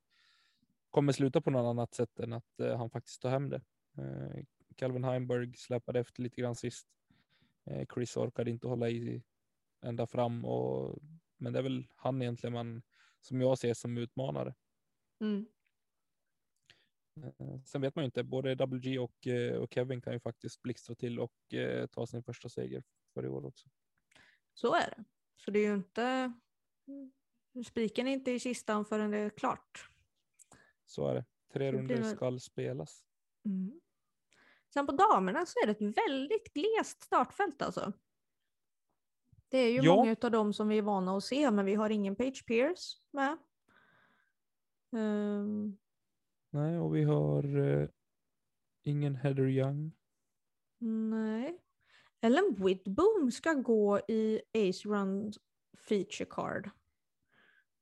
[0.91, 3.63] kommer sluta på något annat sätt än att eh, han faktiskt tar hem det.
[3.99, 4.45] Eh,
[4.77, 6.89] Calvin Heimberg släpade efter lite grann sist.
[7.65, 9.23] Eh, Chris orkade inte hålla i
[9.83, 10.99] ända fram och
[11.37, 12.83] men det är väl han egentligen man
[13.21, 14.55] som jag ser som utmanare.
[17.39, 17.65] mm.
[17.65, 19.27] Sen vet man ju inte, både WG och,
[19.61, 21.35] och Kevin kan ju faktiskt blixtra till och
[21.91, 22.85] ta sin första seger
[23.15, 23.69] för i år också.
[24.57, 25.05] Så är det.
[25.37, 26.33] Så det är ju inte...
[27.67, 29.91] Spiken är inte i kistan förrän det är klart.
[30.85, 31.25] Så är det.
[31.53, 33.05] Tre runder väl- skall spelas.
[33.45, 33.81] Mm.
[34.75, 37.93] Sen på damerna så är det ett väldigt glest startfält alltså.
[39.49, 39.95] Det är ju Ja.
[39.97, 43.01] många av dem som vi är vana att se, men vi har ingen Page Pierce
[43.11, 43.39] med.
[44.97, 45.79] Ehm,
[46.51, 47.89] Nej, och vi har eh,
[48.83, 49.93] ingen Heather Young.
[51.11, 51.63] nej.
[52.21, 55.33] Ellen Whitboom ska gå i Ace Run
[55.89, 56.71] Feature Card.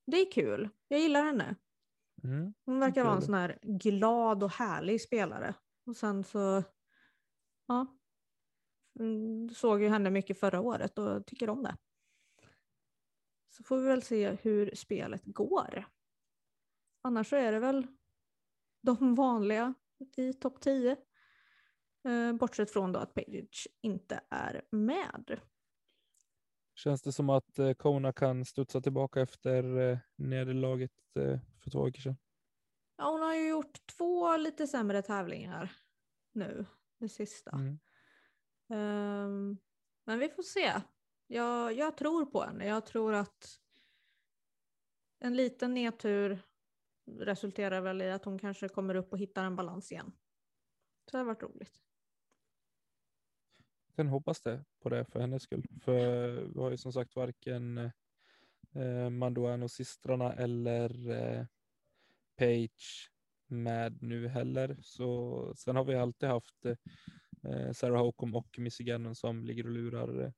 [0.06, 0.68] Det är kul.
[0.88, 1.56] Jag gillar henne.
[2.24, 2.54] Mm.
[2.64, 5.54] Hon verkar vara en sån här glad och härlig spelare.
[5.86, 6.62] Och sen så,
[7.66, 7.86] ja.
[9.00, 11.76] Mm, Såg ju henne mycket förra året och tycker om det.
[13.48, 15.84] Så får vi väl se hur spelet går.
[17.02, 17.86] Annars så är det väl
[18.82, 19.74] de vanliga
[20.16, 20.96] i topp 10.
[22.04, 25.40] Eh, bortsett från då att Page inte är med.
[26.74, 30.92] Känns det som att eh, Kona kan studsa tillbaka efter eh, nederlaget
[31.62, 32.16] för två veckor sedan?
[32.96, 35.72] Ja, hon har ju gjort två lite sämre tävlingar
[36.32, 36.66] nu,
[36.98, 37.50] det sista.
[37.50, 37.78] Mm.
[38.68, 39.58] Ehm,
[40.04, 40.72] men vi får se.
[41.26, 42.66] Jag, jag tror på henne.
[42.66, 43.60] Jag tror att
[45.18, 46.38] en liten nedtur
[47.06, 50.12] resulterar väl i att hon kanske kommer upp och hittar en balans igen.
[51.04, 51.82] Så det har varit roligt.
[53.96, 55.64] Kan hoppas det på det för hennes skull.
[55.80, 57.78] För vi har ju som sagt varken
[58.74, 61.46] eh, Manduano-systrarna eller eh,
[62.36, 63.10] Page
[63.46, 64.76] med nu heller.
[64.80, 69.70] Så sen har vi alltid haft eh, Sarah Hocum och Missy Gannon som ligger och
[69.72, 70.32] lurar eh,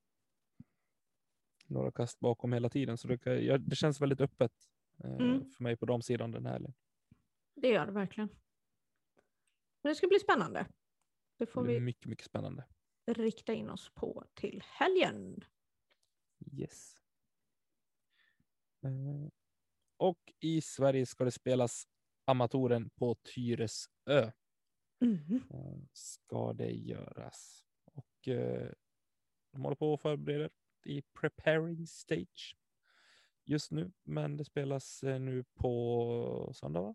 [1.67, 2.99] några kast bakom hela tiden.
[2.99, 4.53] Så det, kan, ja, det känns väldigt öppet
[5.05, 5.51] eh, Mm.
[5.51, 6.75] för mig på de sidan den här helgen.
[7.55, 8.29] Det gör det verkligen.
[9.83, 10.67] Men det ska bli spännande.
[11.39, 12.65] Det Det får blir vi mycket, mycket spännande.
[13.07, 15.45] Rikta in oss på till helgen.
[16.53, 16.97] Yes.
[18.85, 19.31] Eh,
[19.97, 21.89] Och i Sverige ska det spelas
[22.25, 24.31] Amatoren på Tyresö.
[25.51, 27.65] Eh, Ska det göras.
[27.85, 28.71] Och eh,
[29.53, 30.51] de håller på och förbereder
[30.85, 32.57] i preparing stage
[33.45, 33.93] just nu.
[34.03, 36.95] Men det spelas nu på söndag, va?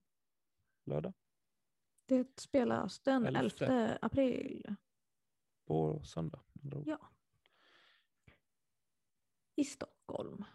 [0.86, 1.14] Lördag?
[2.06, 3.66] Det spelas den Elfte.
[3.66, 4.76] 11 april
[5.72, 6.42] På söndag.
[6.86, 7.12] Ja.
[9.56, 10.46] i Stockholm.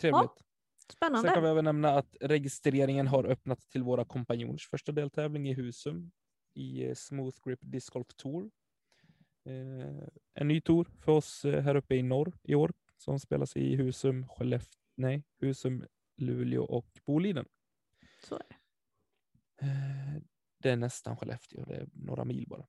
[0.00, 0.44] Trevligt.
[0.92, 1.28] Spännande.
[1.28, 5.54] Sen kan vi även nämna att registreringen har öppnat till våra kompanjoners första deltävling i
[5.54, 6.10] Husum
[6.54, 8.50] i eh, Smooth Grip Disc Golf Tour.
[9.44, 13.56] Eh, en ny tour för oss eh, här uppe i norr i år som spelas
[13.56, 15.84] i Husum, Skellefteå, nej, Husum,
[16.16, 17.46] Luleå och Boliden.
[18.22, 18.56] Så är det.
[19.66, 20.22] Eh,
[20.58, 22.66] det är nästan Skellefteå, det är några mil bara.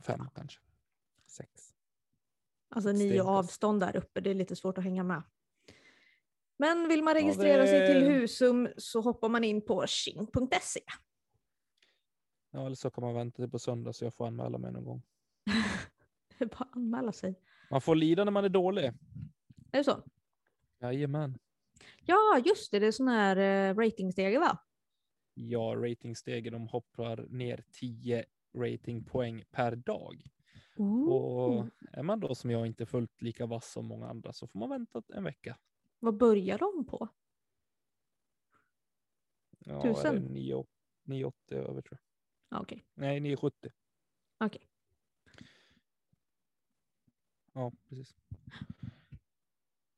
[0.00, 0.60] Fem kanske.
[1.26, 1.74] Sex.
[2.68, 3.28] Alltså nio Stenkast.
[3.28, 5.22] avstånd där uppe, det är lite svårt att hänga med.
[6.56, 10.80] Men vill man Ja, registrera sig till det- Husum så hoppar man in på king.se.
[12.50, 14.84] Ja, eller så kan man vänta till på söndag så jag får anmäla mig någon
[14.84, 15.02] gång.
[16.38, 17.34] Det bara anmäla sig.
[17.70, 18.84] Man får lida när man är dålig.
[18.84, 18.92] Är
[19.78, 20.02] det så?
[20.80, 21.38] Jajamän.
[22.04, 23.36] Ja, just det, det är sån här
[23.70, 24.58] eh, ratingstege va?
[25.34, 30.22] Ja, ratingstegen de hoppar ner 10 ratingpoäng per dag.
[30.76, 31.66] Och Ooh.
[31.92, 34.68] är man då som jag inte fullt lika vass som många andra så får man
[34.70, 35.58] vänta en vecka.
[35.98, 37.08] Vad börjar de på?
[39.58, 40.16] Ja, Tusen?
[40.16, 40.66] Är det 9,
[41.04, 41.98] 980 över tror
[42.48, 42.60] jag.
[42.62, 43.70] Okej, Nej, 970.
[44.38, 44.68] okej.
[47.52, 48.14] Ja, precis.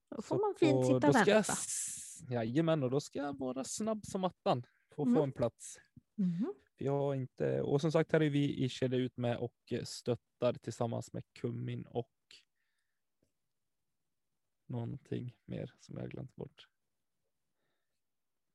[0.08, 1.52] Då får Så man fint sitta och jag, vänta.
[2.34, 4.62] Jajamän, och då ska jag vara snabb som attan
[4.94, 5.22] för att få Mhm.
[5.22, 5.78] en plats.
[6.14, 6.54] Mhm.
[6.84, 11.12] Jag inte, och som sagt här är vi i kedja ut med och stöttar tillsammans
[11.12, 12.10] med Kummin och
[14.66, 16.68] någonting mer som jag glömt bort.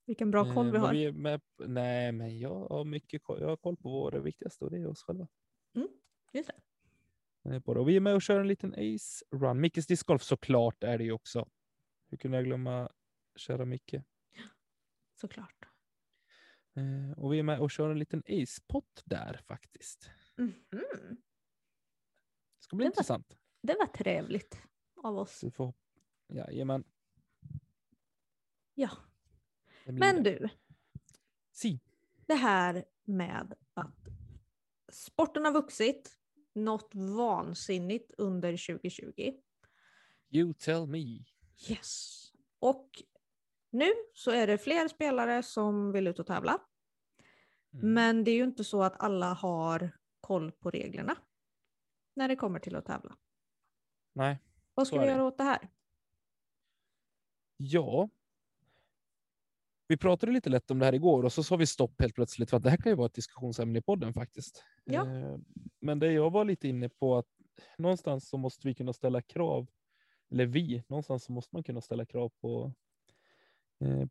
[0.06, 0.94] Vilken bra koll Eh, vi har.
[0.94, 3.42] är med, nej, men jag har mycket koll.
[3.42, 5.28] Jag har koll på vår viktigaste och det är oss själva.
[5.76, 5.88] Mm.
[6.34, 6.50] Just
[7.44, 7.56] det.
[7.56, 7.62] Eh.
[7.62, 9.62] Och vi är med och kör en liten Ace Run.
[9.62, 11.50] Mickes discgolf såklart är det ju också.
[12.10, 12.90] Hur kunde jag glömma
[13.36, 13.96] kära Micke?
[15.16, 15.67] Såklart.
[16.78, 20.10] Eh, och vi är med och kör en liten Ace-pott där faktiskt.
[20.36, 20.54] Mhm.
[20.70, 23.38] Det ska bli Det var- intressant.
[23.62, 24.62] Det var trevligt
[24.96, 25.44] av oss.
[25.44, 25.74] Vi får...
[26.28, 26.84] Jajamän.
[28.74, 28.90] Ja.
[29.86, 30.40] Men det.
[30.40, 30.50] du,
[31.52, 31.80] Si.
[32.26, 34.08] det här med att
[34.92, 36.18] sporten har vuxit
[36.54, 39.34] något vansinnigt under 2020.
[40.30, 41.26] You tell me.
[41.70, 42.24] Yes.
[42.60, 43.04] Och
[43.70, 46.62] nu så är det fler spelare som vill ut och tävla.
[47.74, 47.94] Mm.
[47.94, 49.92] Men det är ju inte så att alla har
[50.22, 51.16] koll på reglerna
[52.16, 53.18] när det kommer till att tävla.
[54.14, 54.40] Nej.
[54.74, 55.70] Vad ska vi göra åt det här?
[57.58, 58.10] Ja.
[59.88, 62.50] Vi pratade lite lätt om det här igår och så sa vi stopp helt plötsligt
[62.50, 64.64] för att det här kan ju vara ett diskussionsämne i podden faktiskt.
[64.84, 65.08] Ja.
[65.08, 65.38] Eh,
[65.80, 67.28] Men det jag var lite inne på att
[67.78, 69.68] någonstans så måste vi kunna ställa krav,
[70.32, 72.74] eller vi, någonstans så måste man kunna ställa krav på,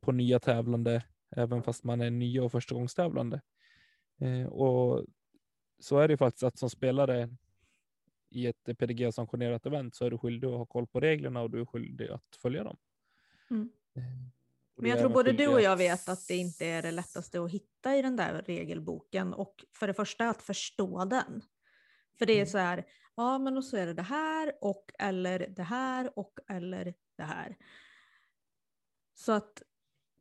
[0.00, 1.04] på nya tävlande,
[1.36, 3.40] även fast man är nya och förstagångstävlande.
[4.20, 5.06] Eh, Och
[5.80, 7.28] så är det faktiskt att som spelare
[8.30, 11.60] i ett PDG-sanktionerat event så är du skyldig att ha koll på reglerna och du
[11.60, 12.76] är skyldig att följa dem.
[13.50, 13.70] Mm.
[13.96, 14.02] Eh,
[14.76, 17.50] Men jag tror både du och jag vet att det inte är det lättaste att
[17.50, 19.34] hitta i den där regelboken.
[19.34, 21.42] Och för det första att förstå den.
[22.18, 22.46] För det är Mm.
[22.46, 22.84] så här,
[23.16, 27.22] ja men och så är det det här och eller det här och eller det
[27.22, 27.56] här.
[29.18, 29.62] Så att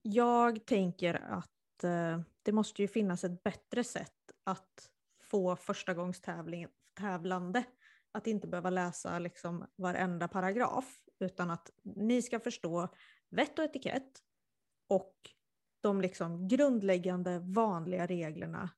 [0.01, 4.89] jag tänker att eh, det måste ju finnas ett bättre sätt att
[5.21, 7.63] få förstagångstävlande.
[8.11, 12.87] Att inte behöva läsa liksom varenda paragraf utan att ni ska förstå
[13.29, 14.23] vett och etikett
[14.87, 15.15] och
[15.81, 18.69] de liksom grundläggande vanliga reglerna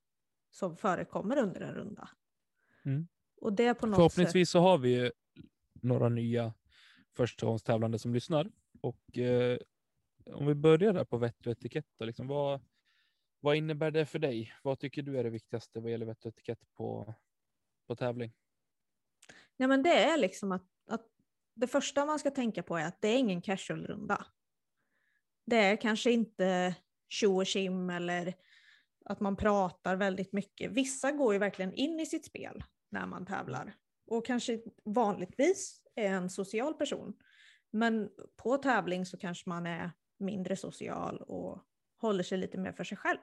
[0.51, 2.09] som förekommer under en runda.
[2.85, 3.07] Mm.
[3.41, 3.97] Och det på något sätt...
[3.97, 5.11] Förhoppningsvis så har vi ju
[5.73, 6.53] några nya
[7.15, 8.51] förstagångstävlande som lyssnar.
[8.81, 9.57] Och eh,
[10.33, 12.61] om vi börjar där på vett och etikett, då, liksom, vad,
[13.39, 14.53] vad innebär det för dig?
[14.63, 17.13] Vad tycker du är det viktigaste vad gäller vett och etikett på,
[17.87, 18.33] på tävling?
[19.57, 21.05] Nej, men det är liksom att, att
[21.55, 24.25] det första man ska tänka på är att det är ingen casual-runda.
[25.45, 26.75] Det är kanske inte
[27.09, 28.33] tjo och tjim eller
[29.05, 30.71] att man pratar väldigt mycket.
[30.71, 33.75] Vissa går ju verkligen in i sitt spel när man tävlar
[34.07, 37.13] och kanske vanligtvis är en social person.
[37.71, 41.63] Men på tävling så kanske man är mindre social och
[41.97, 43.19] håller sig lite mer för sig själv.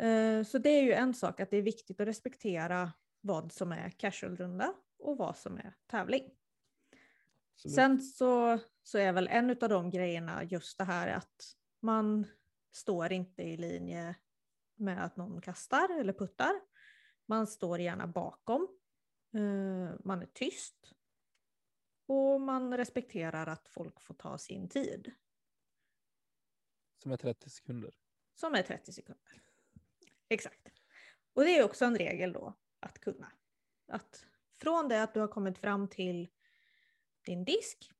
[0.00, 3.72] Eh, Så det är ju en sak att det är viktigt att respektera vad som
[3.72, 6.30] är casual-runda och vad som är tävling.
[7.54, 7.74] Absolut.
[7.74, 12.26] Sen så, så är väl en av de grejerna just det här att man
[12.72, 14.16] står inte i linje
[14.76, 16.52] med att någon kastar eller puttar.
[17.26, 18.68] Man står gärna bakom.
[19.34, 20.92] Eh, Man är tyst.
[22.06, 25.12] Och man respekterar att folk får ta sin tid.
[27.02, 27.94] Som är 30 sekunder.
[28.34, 29.42] Som är 30 sekunder.
[30.28, 30.72] Exakt.
[31.32, 33.32] Och det är också en regel då att kunna.
[33.88, 34.26] Att
[34.60, 36.28] från det att du har kommit fram till
[37.24, 37.92] din disk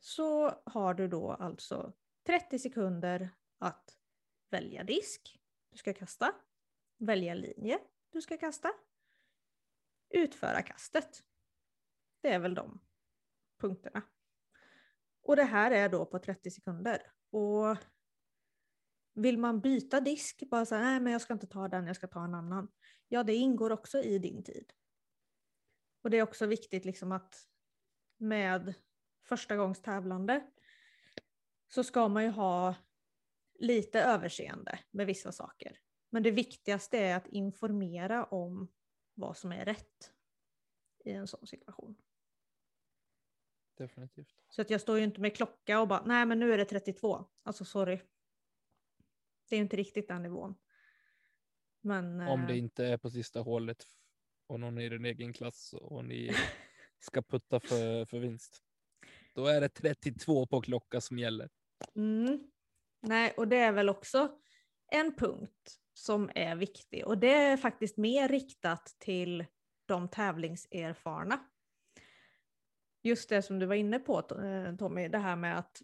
[0.00, 1.92] så har du då alltså
[2.26, 3.98] 30 sekunder att
[4.50, 5.38] välja disk
[5.70, 6.34] du ska kasta,
[6.98, 7.78] välja linje
[8.10, 8.72] du ska kasta,
[10.08, 11.24] utföra kastet.
[12.20, 12.80] Det är väl de
[13.60, 14.02] punkterna.
[15.22, 17.12] Och det här är då på 30 sekunder.
[17.30, 17.76] Och
[19.14, 22.06] vill man byta disk, bara säga nej men jag ska inte ta den, jag ska
[22.06, 22.72] ta en annan.
[23.08, 24.72] Ja, det ingår också i din tid.
[26.02, 27.48] Och det är också viktigt liksom att
[28.16, 28.74] med
[29.24, 30.46] förstagångstävlande
[31.68, 32.74] så ska man ju ha
[33.58, 35.78] lite överseende med vissa saker.
[36.10, 38.72] Men det viktigaste är att informera om
[39.14, 40.12] vad som är rätt
[41.04, 41.96] i en sån situation.
[43.74, 44.34] Definitivt.
[44.48, 46.64] Så att jag står ju inte med klocka och bara, nej men nu är det
[46.64, 47.24] 32.
[47.42, 48.00] Alltså sorry.
[49.52, 50.54] Det är inte riktigt den nivån.
[51.80, 53.84] Men, Om det eh, inte är på sista hålet
[54.46, 56.32] och någon är i din egen klass och ni
[56.98, 58.62] ska putta för, för vinst.
[59.34, 61.50] Då är det 32 på klocka som gäller.
[61.94, 62.50] Mm.
[63.00, 64.38] Nej, och det är väl också
[64.92, 69.46] en punkt som är viktig och det är faktiskt mer riktat till
[69.86, 71.46] de tävlingserfarna.
[73.02, 75.82] Just det som du var inne på eh, Tommy, det här med att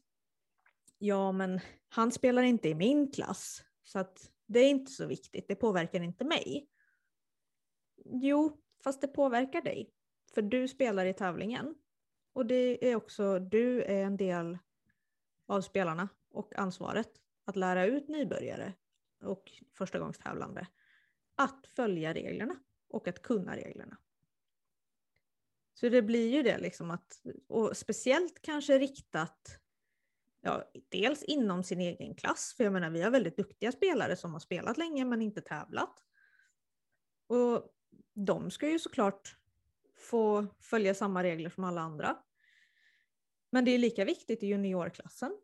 [0.98, 5.48] ja men han spelar inte i min klass så att det är inte så viktigt,
[5.48, 6.68] det påverkar inte mig.
[8.04, 9.92] Jo, fast det påverkar dig.
[10.34, 11.74] För du spelar i tävlingen.
[12.32, 14.58] Och det är också, du är en del
[15.46, 17.10] av spelarna och ansvaret
[17.44, 18.74] att lära ut nybörjare
[19.22, 20.66] och förstagångstävlande
[21.34, 22.56] att följa reglerna.
[22.88, 23.98] och att kunna reglerna.
[25.74, 29.60] Så det blir ju det liksom att, och speciellt kanske riktat,
[30.40, 34.32] ja, dels inom sin egen klass, för jag menar vi har väldigt duktiga spelare som
[34.32, 36.04] har spelat länge men inte tävlat.
[37.26, 37.74] Och
[38.14, 39.36] de ska ju såklart
[39.96, 42.16] få följa samma regler som alla andra.
[43.50, 45.40] Men det är lika viktigt i juniorklassen.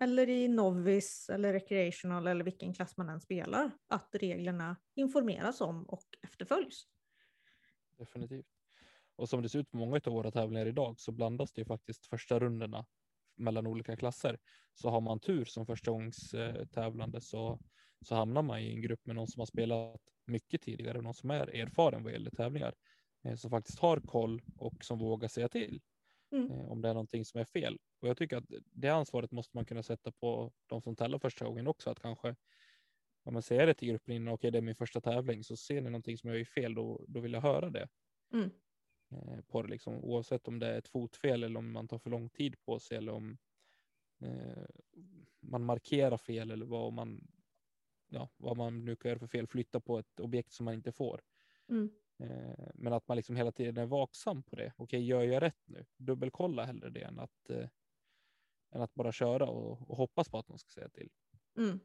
[0.00, 3.70] Eller i novice eller recreational eller vilken klass man än spelar.
[3.88, 6.86] Att reglerna informeras om och efterföljs.
[7.98, 8.46] Definitivt.
[9.16, 11.64] Och som det ser ut på många av våra tävlingar idag så blandas det ju
[11.64, 12.86] faktiskt första rundorna
[13.36, 14.38] mellan olika klasser.
[14.74, 17.60] Så har man tur som första gångs eh, tävlande så,
[18.00, 21.30] så hamnar man i en grupp med någon som har spelat mycket tidigare, någon som
[21.30, 22.74] är erfaren vad gäller tävlingar,
[23.24, 25.80] eh, som faktiskt har koll och som vågar säga till
[26.32, 26.50] mm.
[26.50, 27.78] Eh, om det är någonting som är fel.
[28.00, 31.44] Och jag tycker att det ansvaret måste man kunna sätta på de som tävlar första
[31.44, 32.36] gången också, att kanske
[33.24, 35.56] om man säger det till gruppen innan, okej okay, det är min första tävling, så
[35.56, 37.88] ser ni någonting som jag är fel, då, då vill jag höra det.
[38.32, 38.50] Mm.
[39.10, 42.10] Eh, på det, liksom, oavsett om det är ett fotfel eller om man tar för
[42.10, 43.38] lång tid på sig eller om
[44.20, 44.64] eh,
[45.40, 47.28] man markerar fel eller vad man,
[48.08, 50.92] ja, vad man nu kan göra för fel, flytta på ett objekt som man inte
[50.92, 51.20] får.
[51.68, 51.90] Mm.
[52.18, 54.72] Eh, men att man liksom hela tiden är vaksam på det.
[54.76, 55.86] Okej, gör jag rätt nu?
[55.96, 57.68] Dubbelkolla hellre det än att, eh,
[58.70, 61.10] än att bara köra och, och, hoppas på att någon ska säga till.
[61.56, 61.80] Mm.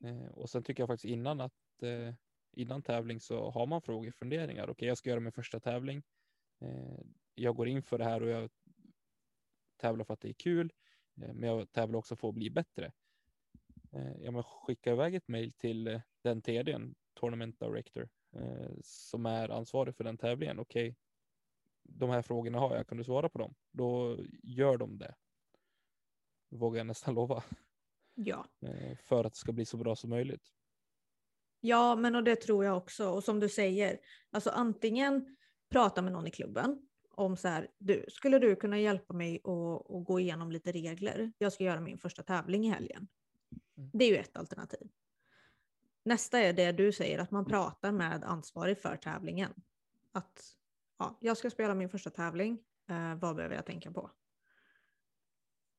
[0.00, 2.14] Eh, och sen tycker jag faktiskt innan att eh,
[2.52, 4.70] innan tävling så har man frågor, funderingar.
[4.70, 6.02] Okej, jag ska göra min första tävling.
[6.60, 7.00] Eh,
[7.34, 8.50] jag går in för det här och jag
[9.76, 10.72] tävlar för att det är kul,
[11.22, 12.92] eh, men jag tävlar också för att bli bättre.
[13.92, 18.08] Eh, jag måste skicka iväg ett mejl till den TDn, Tournament Director,
[18.82, 20.58] som är ansvarig för den tävlingen.
[20.58, 20.96] Okej,
[21.82, 23.54] de här frågorna har jag, kan du svara på dem?
[23.70, 25.14] Då gör de det.
[26.48, 27.44] Vågar jag nästan lova.
[28.14, 28.46] Ja.
[29.02, 30.52] För att det ska bli så bra som möjligt.
[31.60, 33.10] Ja, men och det tror jag också.
[33.10, 34.00] Och som du säger,
[34.30, 35.36] alltså antingen
[35.70, 39.90] prata med någon i klubben om så här, du, skulle du kunna hjälpa mig att,
[39.90, 41.32] att gå igenom lite regler?
[41.38, 43.08] Jag ska göra min första tävling i helgen.
[43.76, 43.90] Mm.
[43.92, 44.88] Det är ju ett alternativ.
[46.04, 49.54] Nästa är det du säger, att man pratar med ansvarig för tävlingen.
[50.12, 50.56] Att
[50.98, 52.58] ja, jag ska spela min första tävling,
[52.90, 54.10] eh, vad behöver jag tänka på?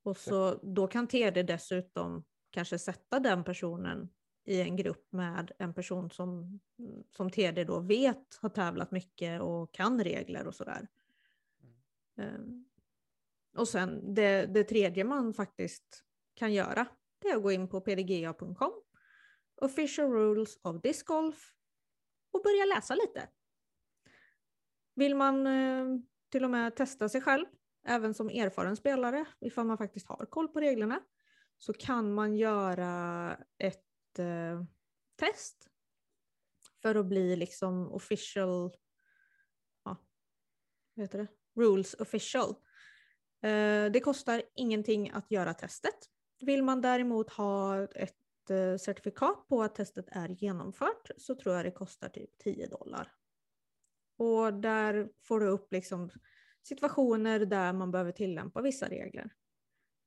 [0.04, 4.10] Och så, då kan TD dessutom kanske sätta den personen
[4.46, 6.60] i en grupp med en person som,
[7.10, 10.88] som TD då vet har tävlat mycket och kan regler och sådär.
[12.18, 12.36] Mm.
[12.36, 12.66] Um,
[13.58, 16.88] och sen det, det tredje man faktiskt kan göra
[17.22, 18.82] det är att gå in på pdga.com,
[19.56, 21.52] official rules of disc golf
[22.32, 23.30] och börja läsa lite.
[24.96, 25.86] Vill man eh,
[26.30, 27.46] till och med testa sig själv,
[27.86, 31.00] även som erfaren spelare, ifall man faktiskt har koll på reglerna,
[31.58, 34.64] så kan man göra ett eh,
[35.16, 35.68] test
[36.82, 38.72] för att bli liksom official,
[39.86, 39.98] ja,
[40.94, 41.28] vad heter det?
[41.62, 42.50] Rules official.
[43.42, 46.10] Eh, det kostar ingenting att göra testet.
[46.40, 51.66] Vill man däremot ha ett eh, certifikat på att testet är genomfört så tror jag
[51.66, 53.14] det kostar typ 10 dollar.
[54.18, 56.10] Och där får du upp liksom
[56.64, 59.34] situationer där man behöver tillämpa vissa regler.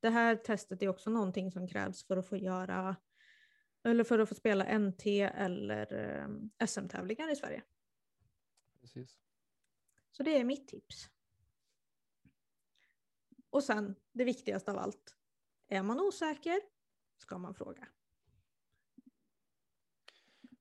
[0.01, 2.97] Det här testet är också någonting som krävs för att få göra
[3.85, 7.63] eller för att få spela NT eller eh, SM-tävlingar i Sverige.
[8.81, 9.19] Precis.
[10.11, 11.11] Så det är mitt tips.
[13.51, 15.17] Och sen det viktigaste av allt.
[15.69, 16.61] Är man osäker
[17.17, 17.89] ska man fråga.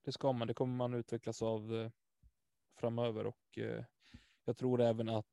[0.02, 0.48] Det ska man.
[0.48, 1.92] Det kommer man utvecklas av eh,
[2.80, 3.86] framöver och eh,
[4.46, 5.28] jag tror även att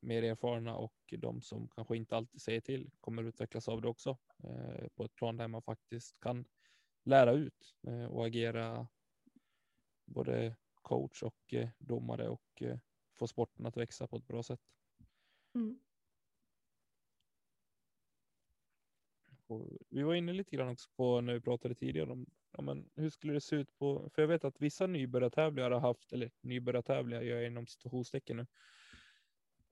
[0.00, 4.18] mer erfarna och de som kanske inte alltid säger till kommer utvecklas av det också
[4.94, 6.44] på ett plan där man faktiskt kan
[7.06, 8.88] lära ut eh, och agera
[10.04, 12.78] både coach och eh, domare och eh,
[13.14, 14.60] få sporten att växa på ett bra sätt.
[15.54, 15.80] Mm.
[19.88, 22.26] vi var inne lite grann också på när vi pratade tidigare om
[22.56, 25.80] ja, men hur skulle det se ut på, för jag vet att vissa nybörjartävlingar har
[25.80, 28.46] haft, eller nybörjartävlingar gör jag inom situationstecken nu,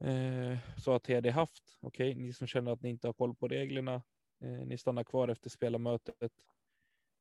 [0.09, 3.35] eh, så har TD haft, okej, okay, ni som känner att ni inte har koll
[3.35, 4.03] på reglerna,
[4.41, 6.33] eh, ni stannar kvar efter spelarmötet,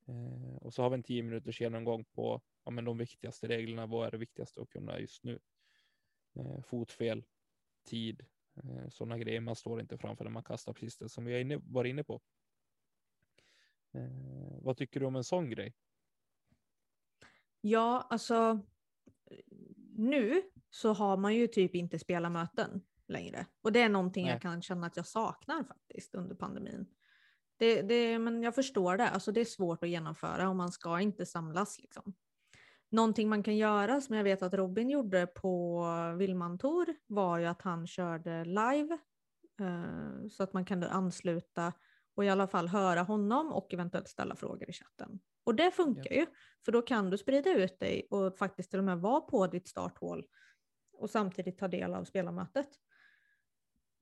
[0.07, 3.85] Eh, och så har vi en tio minuters genomgång på ja, men de viktigaste reglerna.
[3.85, 5.39] Vad är det viktigaste att kunna just nu?
[6.35, 7.23] Eh, fotfel,
[7.85, 8.25] tid,
[8.55, 9.41] eh, sådana grejer.
[9.41, 12.21] Man står inte framför när man kastar precis det som vi inne, var inne på.
[13.91, 15.73] Eh, vad tycker du om en sån grej?
[17.61, 18.59] Ja, alltså
[19.95, 23.45] nu så har man ju typ inte spelarmöten längre.
[23.61, 24.33] Och det är någonting Nej.
[24.33, 26.85] jag kan känna att jag saknar faktiskt under pandemin.
[27.57, 30.99] Det, det, men jag förstår det, alltså det är svårt att genomföra och man ska
[30.99, 31.79] inte samlas.
[31.79, 32.13] Liksom.
[32.89, 35.85] Någonting man kan göra som jag vet att Robin gjorde på
[36.17, 38.97] Villmantor var ju att han körde live
[39.59, 41.73] eh, så att man kunde ansluta
[42.15, 45.19] och i alla fall höra honom och eventuellt ställa frågor i chatten.
[45.43, 46.19] Och det funkar ja.
[46.19, 46.25] ju,
[46.65, 49.67] för då kan du sprida ut dig och faktiskt till och med vara på ditt
[49.67, 50.25] starthål
[50.93, 52.69] och samtidigt ta del av spelarmötet.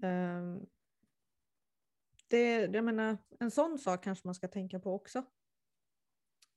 [0.04, 0.66] Um,
[2.32, 5.24] det, jag menar, en sån sak kanske man ska tänka på också.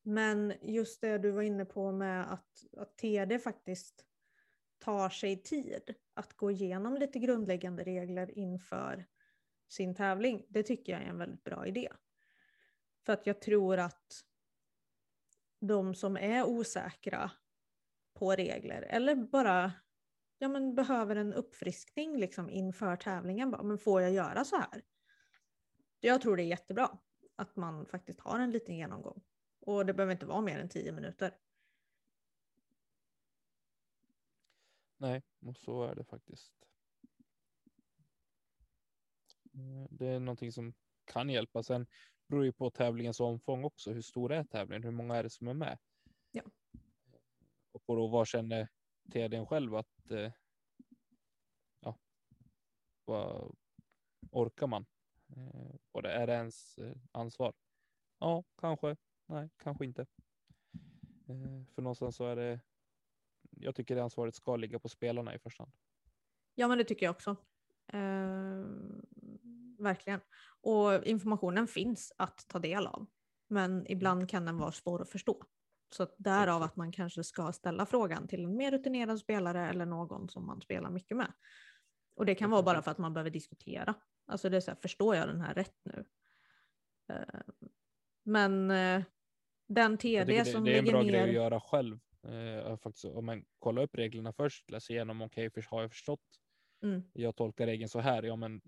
[0.03, 4.05] Men just det du var inne på med att, att TD faktiskt
[4.79, 9.07] tar sig tid att gå igenom lite grundläggande regler inför
[9.69, 10.47] sin tävling.
[10.49, 11.89] Det tycker jag är en väldigt bra idé.
[13.07, 14.25] För att jag tror att
[15.61, 17.31] de som är osäkra
[18.15, 19.73] på regler eller bara
[20.39, 23.51] ja, men behöver en uppfriskning liksom inför tävlingen.
[23.51, 24.83] Bara, men får jag göra så här?
[26.07, 26.99] Jag tror det är jättebra
[27.37, 29.23] att man faktiskt har en liten genomgång.
[29.61, 31.39] Och det behöver inte vara mer än tio minuter.
[34.97, 36.53] Nej, och så är det faktiskt.
[39.55, 40.75] Eh, det är någonting som
[41.05, 41.63] kan hjälpa.
[41.63, 41.87] Sen
[42.27, 43.93] beror ju på tävlingens omfång också.
[43.93, 44.83] Hur stor är tävlingen?
[44.83, 45.79] Hur många är det som är med?
[46.31, 46.43] Ja.
[47.73, 48.69] Och på då vad känner
[49.13, 50.33] TDn själv att eh,
[51.81, 51.99] ja,
[53.05, 53.57] vad
[54.31, 54.87] orkar man?
[55.37, 57.53] Eh, och det är det ens eh, ansvar?
[58.19, 58.97] Ja, kanske.
[59.27, 60.07] Nej, kanske inte.
[61.29, 62.61] Eh, för någonstans så är det.
[63.51, 65.73] Jag tycker det ansvaret ska ligga på spelarna i första hand.
[66.55, 67.37] Ja, men det tycker jag också.
[67.87, 68.65] Eh,
[69.79, 70.21] verkligen.
[70.61, 73.07] Och informationen finns att ta del av.
[73.49, 75.45] Men ibland kan den vara svår att förstå.
[75.91, 80.29] Så därav att man kanske ska ställa frågan till en mer rutinerad spelare eller någon
[80.29, 81.33] som man spelar mycket med.
[82.17, 83.95] Och det kan vara bara för att man behöver diskutera.
[84.27, 86.05] Alltså det är så här, förstår jag den här rätt nu?
[87.09, 87.41] Eh,
[88.23, 89.03] men eh,
[89.67, 91.11] den TD det, som det, det är en bra ner...
[91.11, 91.99] grej att göra själv.
[92.23, 96.41] Eh, faktiskt, om man kollar upp reglerna först, läser igenom, okej, okay, har jag förstått?
[96.83, 97.03] Mm.
[97.13, 98.61] Jag tolkar regeln så här, ja men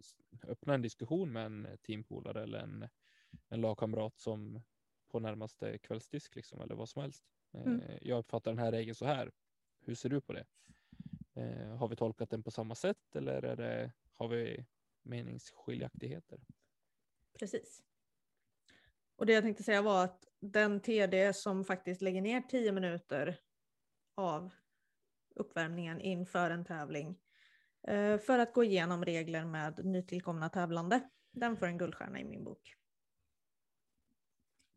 [0.49, 2.89] öppna en diskussion med en teampolare eller en,
[3.49, 4.63] en lagkamrat som
[5.09, 7.25] på närmaste kvällsdisk liksom, eller vad som helst.
[7.53, 7.81] Mm.
[7.81, 9.33] Eh, jag uppfattar den här regeln så här.
[9.81, 10.45] Hur ser du på det?
[11.35, 14.67] Eh, har vi tolkat den på samma sätt eller är det, har vi
[15.07, 16.41] meningsskiljaktigheter?
[17.39, 17.83] Precis.
[19.17, 23.41] Och det jag tänkte säga var att den TD som faktiskt lägger ner tio minuter
[24.15, 24.55] av
[25.35, 27.19] uppvärmningen inför en tävling
[27.89, 32.45] eh, för att gå igenom regler med nytillkomna tävlande, den får en guldstjärna i min
[32.45, 32.77] bok.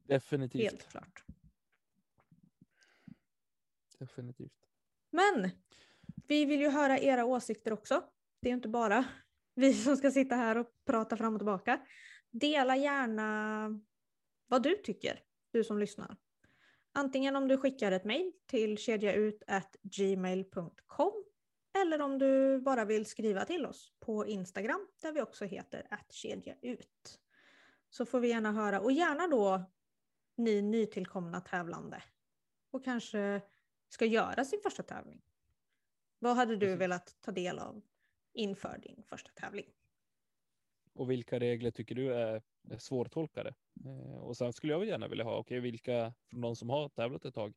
[0.03, 0.61] Definitivt.
[0.61, 1.23] Helt klart.
[3.99, 4.67] Definitivt.
[5.09, 5.49] Men
[6.27, 8.03] vi vill ju höra era åsikter också.
[8.41, 9.05] Det är inte bara
[9.55, 11.79] vi som ska sitta här och prata fram och tillbaka.
[12.31, 13.69] Dela gärna
[14.47, 15.19] vad du tycker,
[15.51, 16.17] du som lyssnar.
[16.93, 21.23] Antingen om du skickar ett mejl till kedjaut.gmail.com
[21.73, 27.19] eller om du bara vill skriva till oss på Instagram där vi också heter kedjaut.
[27.89, 29.71] Så får vi gärna höra och gärna då
[30.35, 32.03] ni nytillkomna tävlande
[32.71, 33.41] och kanske
[33.89, 35.21] ska göra sin första tävling.
[36.19, 36.81] Vad hade du Precis.
[36.81, 37.81] velat ta del av
[38.39, 39.65] inför din första tävling?
[40.93, 42.41] Och vilka regler tycker du är
[42.77, 43.55] svårtolkade?
[43.85, 46.89] Eh, och sen skulle jag gärna vilja ha, okej, okay, vilka från de som har
[46.89, 47.53] tävlat ett tag,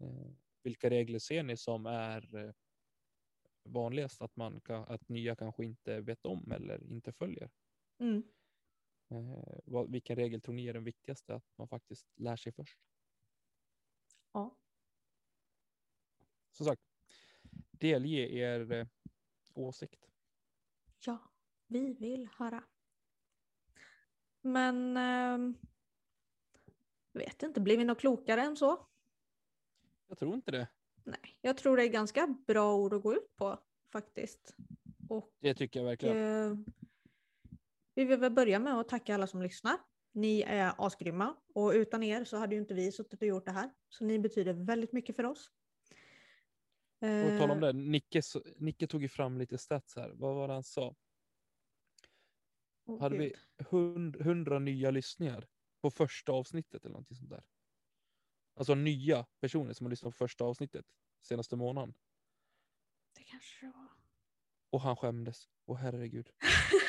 [0.00, 0.32] eh,
[0.62, 2.52] vilka regler ser ni som är eh,
[3.62, 7.50] vanligast att man kan, att nya kanske inte vet om eller inte följer?
[7.98, 8.22] Mm.
[9.64, 12.78] Vad, vilken regel tror ni är den viktigaste att man faktiskt lär sig först?
[14.32, 14.58] Ja.
[16.50, 16.82] Som sagt,
[17.70, 18.88] delge er
[19.54, 20.08] åsikt.
[21.06, 21.18] Ja,
[21.66, 22.64] vi vill höra.
[24.40, 25.56] Men eh,
[27.12, 28.86] vet inte, blir vi något klokare än så?
[30.08, 30.68] Jag tror inte det.
[31.04, 33.58] Nej, jag tror det är ganska bra ord att gå ut på
[33.92, 34.56] faktiskt.
[35.08, 36.16] Och, det tycker jag verkligen.
[36.16, 36.58] Eh,
[37.94, 39.76] vi vill väl börja med att tacka alla som lyssnar.
[40.12, 43.52] Ni är asgrymma och utan er så hade ju inte vi suttit och gjort det
[43.52, 43.70] här.
[43.88, 45.50] Så ni betyder väldigt mycket för oss.
[47.04, 48.22] Och tala om det, Nicke,
[48.56, 50.10] Nicke tog ju fram lite stats här.
[50.10, 50.96] Vad var det han sa?
[52.86, 53.36] Oh, hade Gud.
[53.70, 55.48] vi hundra nya lyssningar
[55.80, 57.44] på första avsnittet eller någonting sånt där?
[58.54, 60.86] Alltså nya personer som har lyssnat på första avsnittet
[61.22, 61.94] senaste månaden.
[63.12, 63.88] Det kanske det var.
[64.70, 65.48] Och han skämdes.
[65.66, 66.30] Åh herregud.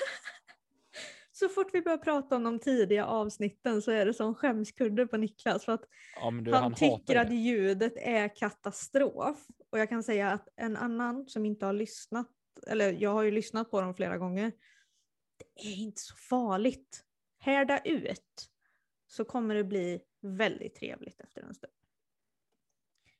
[1.37, 5.17] så fort vi börjar prata om de tidiga avsnitten så är det som skämskudde på
[5.17, 9.47] Niklas för att ja, du, han, han tycker att ljudet är katastrof.
[9.69, 12.27] Och jag kan säga att en annan som inte har lyssnat,
[12.67, 14.51] eller jag har ju lyssnat på dem flera gånger,
[15.37, 17.05] det är inte så farligt.
[17.37, 18.49] Härda ut
[19.07, 21.73] så kommer det bli väldigt trevligt efter en stund.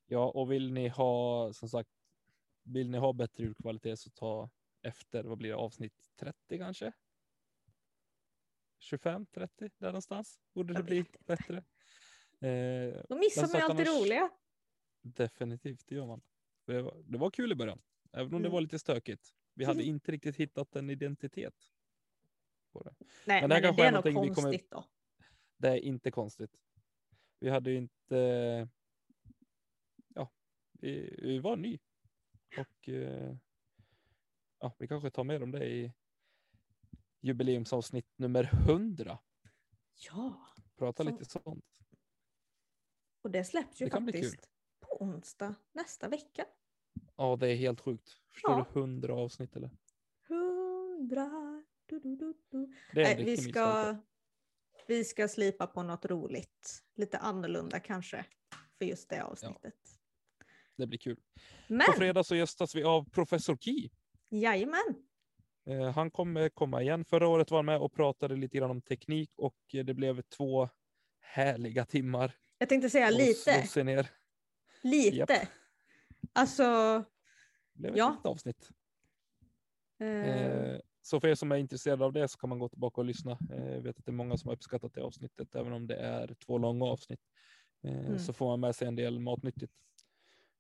[0.08, 1.90] Ja, och vill ni ha som sagt,
[2.64, 4.50] vill ni ha bättre ljudkvalitet så ta
[4.82, 6.94] efter, vad blir det, avsnitt 30 kanske?
[8.80, 11.20] 25, 30 där någonstans borde det bli inte.
[11.26, 11.58] bättre.
[12.40, 14.30] Eh, De missar Men man så alltid roliga.
[15.02, 16.22] definitivt, det gör man.
[16.66, 18.52] Det var, det var kul i början, även om det Mm.
[18.52, 19.34] var lite stökigt.
[19.54, 21.72] Vi hade inte riktigt hittat en identitet.
[22.72, 22.96] På det.
[23.00, 24.86] Nej, Men men, det här det kanske är är någonting vi kommer- konstigt då.
[25.58, 26.52] det är inte konstigt.
[27.40, 28.68] Vi hade ju inte.
[30.08, 30.32] Ja,
[30.72, 31.80] vi, vi var ny
[32.58, 33.36] och eh,
[34.60, 35.94] ja, vi kanske tar mer om det i
[37.26, 39.20] jubileumsavsnitt nummer 100.
[39.96, 40.48] Ja,
[40.78, 41.66] Prata Så- lite sånt.
[43.22, 44.50] och det släpps ju Det faktiskt
[44.80, 46.46] på onsdag nästa vecka.
[47.16, 48.10] Ja, det är helt sjukt.
[48.34, 48.66] Förstår Ja.
[48.74, 48.80] du?
[48.80, 49.70] 100 avsnitt eller?
[50.28, 51.64] Hundra.
[51.86, 52.34] Du, du, du.
[52.94, 53.96] Det är Nej, vi, ska,
[54.88, 56.84] vi ska slipa på något roligt.
[56.96, 58.26] Lite annorlunda kanske
[58.78, 60.00] för just det avsnittet.
[60.76, 61.16] Det blir kul.
[61.16, 61.22] På
[61.74, 63.90] Men, fredag så gästas vi av Professor Key.
[64.30, 65.05] jajamän.
[65.66, 67.06] Eh, han kommer komma igen.
[67.06, 70.70] Förra året var han med och pratade lite grann om teknik och det blev två
[71.20, 72.36] härliga timmar.
[72.58, 73.52] Jag tänkte säga lite.
[74.84, 75.48] Lite.
[76.34, 76.64] Alltså,
[77.74, 78.10] Det blev ett Ja.
[78.10, 78.70] litet avsnitt.
[80.00, 83.06] Eh, så för er som är intresserade av det så kan man gå tillbaka och
[83.06, 83.38] lyssna.
[83.50, 86.36] Jag vet att det är många som har uppskattat det avsnittet, även om det är
[86.46, 87.20] två långa avsnitt.
[87.84, 88.20] Mm.
[88.20, 89.74] Så får man med sig en del matnyttigt.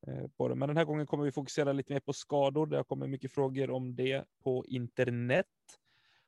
[0.07, 0.55] Eh, På det.
[0.55, 2.67] Men den här gången kommer vi fokusera lite mer på skador.
[2.67, 5.47] Det har kommit mycket frågor om det på internet.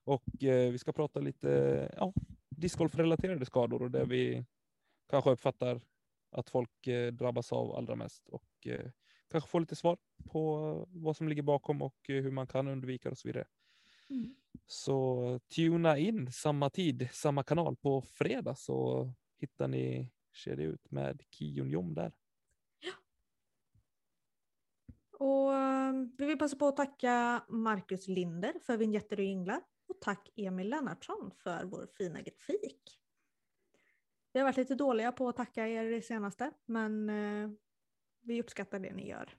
[0.04, 2.14] Och eh, vi ska prata lite ja,
[2.50, 4.46] discgolf-relaterade skador och det vi
[5.10, 5.82] kanske uppfattar
[6.32, 8.30] att folk eh, drabbas av allra mest.
[8.30, 8.68] Och
[9.32, 13.12] kanske få lite svar på vad som ligger bakom och hur man kan undvika det
[13.12, 13.48] och så vidare.
[14.10, 14.36] mm.
[14.68, 21.24] Så tuna in samma tid, samma kanal på fredag så hittar ni Kedja ut med
[21.30, 22.12] Kion Jom där.
[25.20, 29.62] Och ehm, vi vill passa på att tacka Marcus Linder för vinjetter och jinglar.
[29.88, 33.00] Och tack Emil Lennartsson för vår fina grafik.
[34.34, 37.50] Vi har varit lite dåliga på att tacka er det senaste, men eh,
[38.22, 39.36] vi uppskattar det ni gör.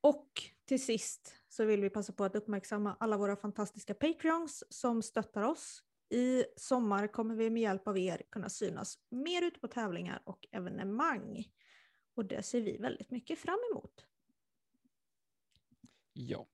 [0.00, 0.28] Och
[0.64, 5.42] till sist så vill vi passa på att uppmärksamma alla våra fantastiska Patreons som stöttar
[5.42, 5.82] oss.
[6.10, 10.46] I sommar kommer vi med hjälp av er kunna synas mer ute på tävlingar och
[10.52, 11.44] evenemang.
[12.14, 14.06] Och det ser vi väldigt mycket fram emot.
[16.12, 16.46] Ja.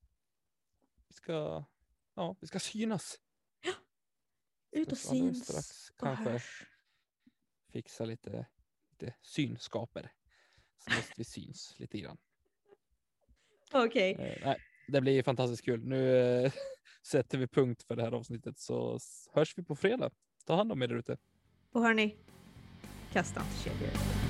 [1.08, 1.64] Vi ska,
[2.14, 3.20] ja, vi ska synas.
[4.70, 6.66] Ut och syns strax och kanske hörs.
[7.72, 8.46] fixa lite,
[8.90, 10.12] lite synskaper.
[10.84, 12.18] Så måste vi syns lite grann.
[13.72, 14.56] Okej, Eh, nej,
[14.88, 15.84] det blir fantastiskt kul.
[15.84, 16.52] Nu eh,
[17.02, 18.98] sätter vi punkt för det här avsnittet så
[19.32, 20.10] hörs vi på fredag.
[20.44, 21.18] Ta hand om er där ute.
[21.72, 22.16] och hörni,
[23.12, 24.29] kasta inte kedjor.